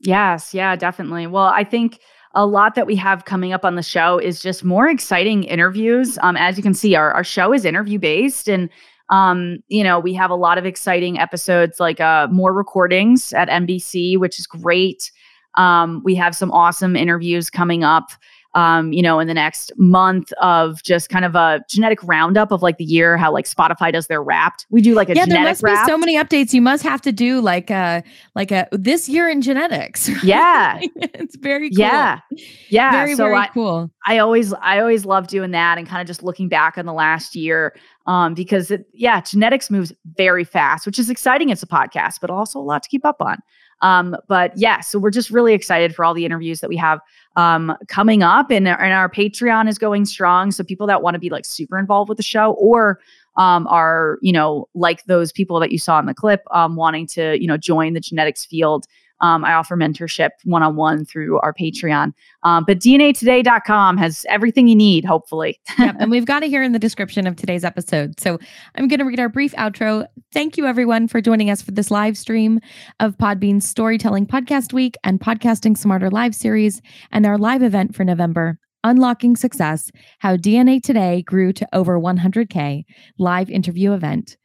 [0.01, 1.26] Yes, yeah, definitely.
[1.26, 2.01] Well, I think
[2.34, 6.18] a lot that we have coming up on the show is just more exciting interviews.
[6.22, 8.70] Um, as you can see, our, our show is interview based and
[9.11, 13.48] um, you know, we have a lot of exciting episodes like uh more recordings at
[13.48, 15.11] NBC, which is great.
[15.57, 18.11] Um, we have some awesome interviews coming up
[18.55, 22.62] um, you know, in the next month of just kind of a genetic roundup of
[22.62, 24.66] like the year, how like Spotify does their wrapped.
[24.70, 25.86] We do like a yeah, genetic there must wrapped.
[25.86, 26.53] be so many updates.
[26.53, 28.03] You must have to do like a
[28.34, 30.11] like a this year in genetics.
[30.22, 31.78] Yeah, it's very cool.
[31.78, 32.20] Yeah,
[32.68, 33.90] yeah, very so very I, cool.
[34.07, 36.92] I always I always love doing that and kind of just looking back on the
[36.92, 37.74] last year
[38.07, 41.48] um, because it, yeah, genetics moves very fast, which is exciting.
[41.48, 43.38] It's a podcast, but also a lot to keep up on.
[43.82, 47.01] Um, but yeah, so we're just really excited for all the interviews that we have
[47.36, 50.50] um, coming up, and, and our Patreon is going strong.
[50.50, 53.00] So people that want to be like super involved with the show or
[53.36, 57.06] um, are you know like those people that you saw in the clip um, wanting
[57.08, 58.86] to you know join the genetics field
[59.20, 62.12] um, I offer mentorship one on one through our Patreon.
[62.42, 65.60] Um, but DNAtoday.com has everything you need, hopefully.
[65.78, 68.18] yep, and we've got it here in the description of today's episode.
[68.18, 68.38] So
[68.74, 70.06] I'm going to read our brief outro.
[70.32, 72.60] Thank you, everyone, for joining us for this live stream
[72.98, 76.80] of Podbean's Storytelling Podcast Week and Podcasting Smarter live series
[77.12, 78.58] and our live event for November.
[78.82, 79.90] Unlocking Success
[80.20, 82.84] How DNA Today Grew to Over 100K
[83.18, 84.38] live interview event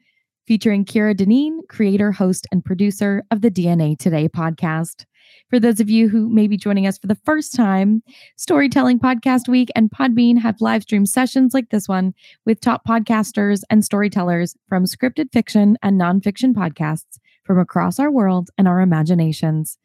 [0.48, 5.06] featuring Kira Dineen, creator, host, and producer of the DNA Today podcast.
[5.50, 8.04] For those of you who may be joining us for the first time,
[8.36, 12.14] Storytelling Podcast Week and Podbean have live stream sessions like this one
[12.46, 18.50] with top podcasters and storytellers from scripted fiction and nonfiction podcasts from across our world
[18.58, 19.78] and our imaginations.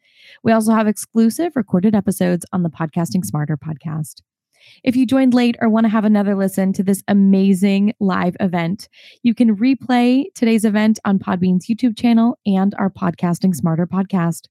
[0.43, 4.21] We also have exclusive recorded episodes on the Podcasting Smarter podcast.
[4.83, 8.89] If you joined late or want to have another listen to this amazing live event,
[9.23, 14.47] you can replay today's event on Podbean's YouTube channel and our Podcasting Smarter podcast.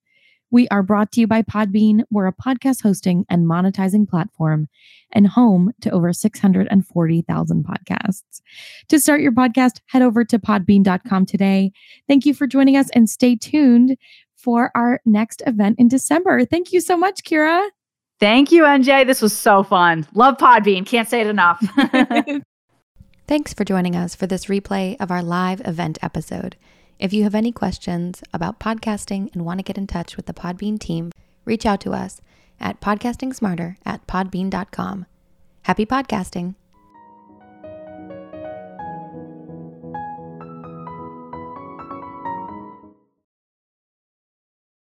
[0.53, 2.03] We are brought to you by Podbean.
[2.11, 4.69] We're a podcast hosting and monetizing platform
[5.13, 8.41] and home to over 640,000 podcasts.
[8.89, 11.71] To start your podcast, head over to podbean.com today.
[12.09, 13.97] Thank you for joining us and stay tuned
[14.37, 16.45] for our next event in December.
[16.45, 17.69] Thank you so much, Kira.
[18.21, 19.07] Thank you, NJ.
[19.07, 20.07] This was so fun.
[20.14, 20.85] Love Podbean.
[20.85, 21.59] Can't say it enough.
[23.27, 26.57] Thanks for joining us for this replay of our live event episode.
[26.99, 30.35] If you have any questions about podcasting and want to get in touch with the
[30.35, 31.12] Podbean team,
[31.47, 32.21] reach out to us
[32.61, 35.07] at podcastingsmarter at podbean.com.
[35.62, 36.57] Happy podcasting!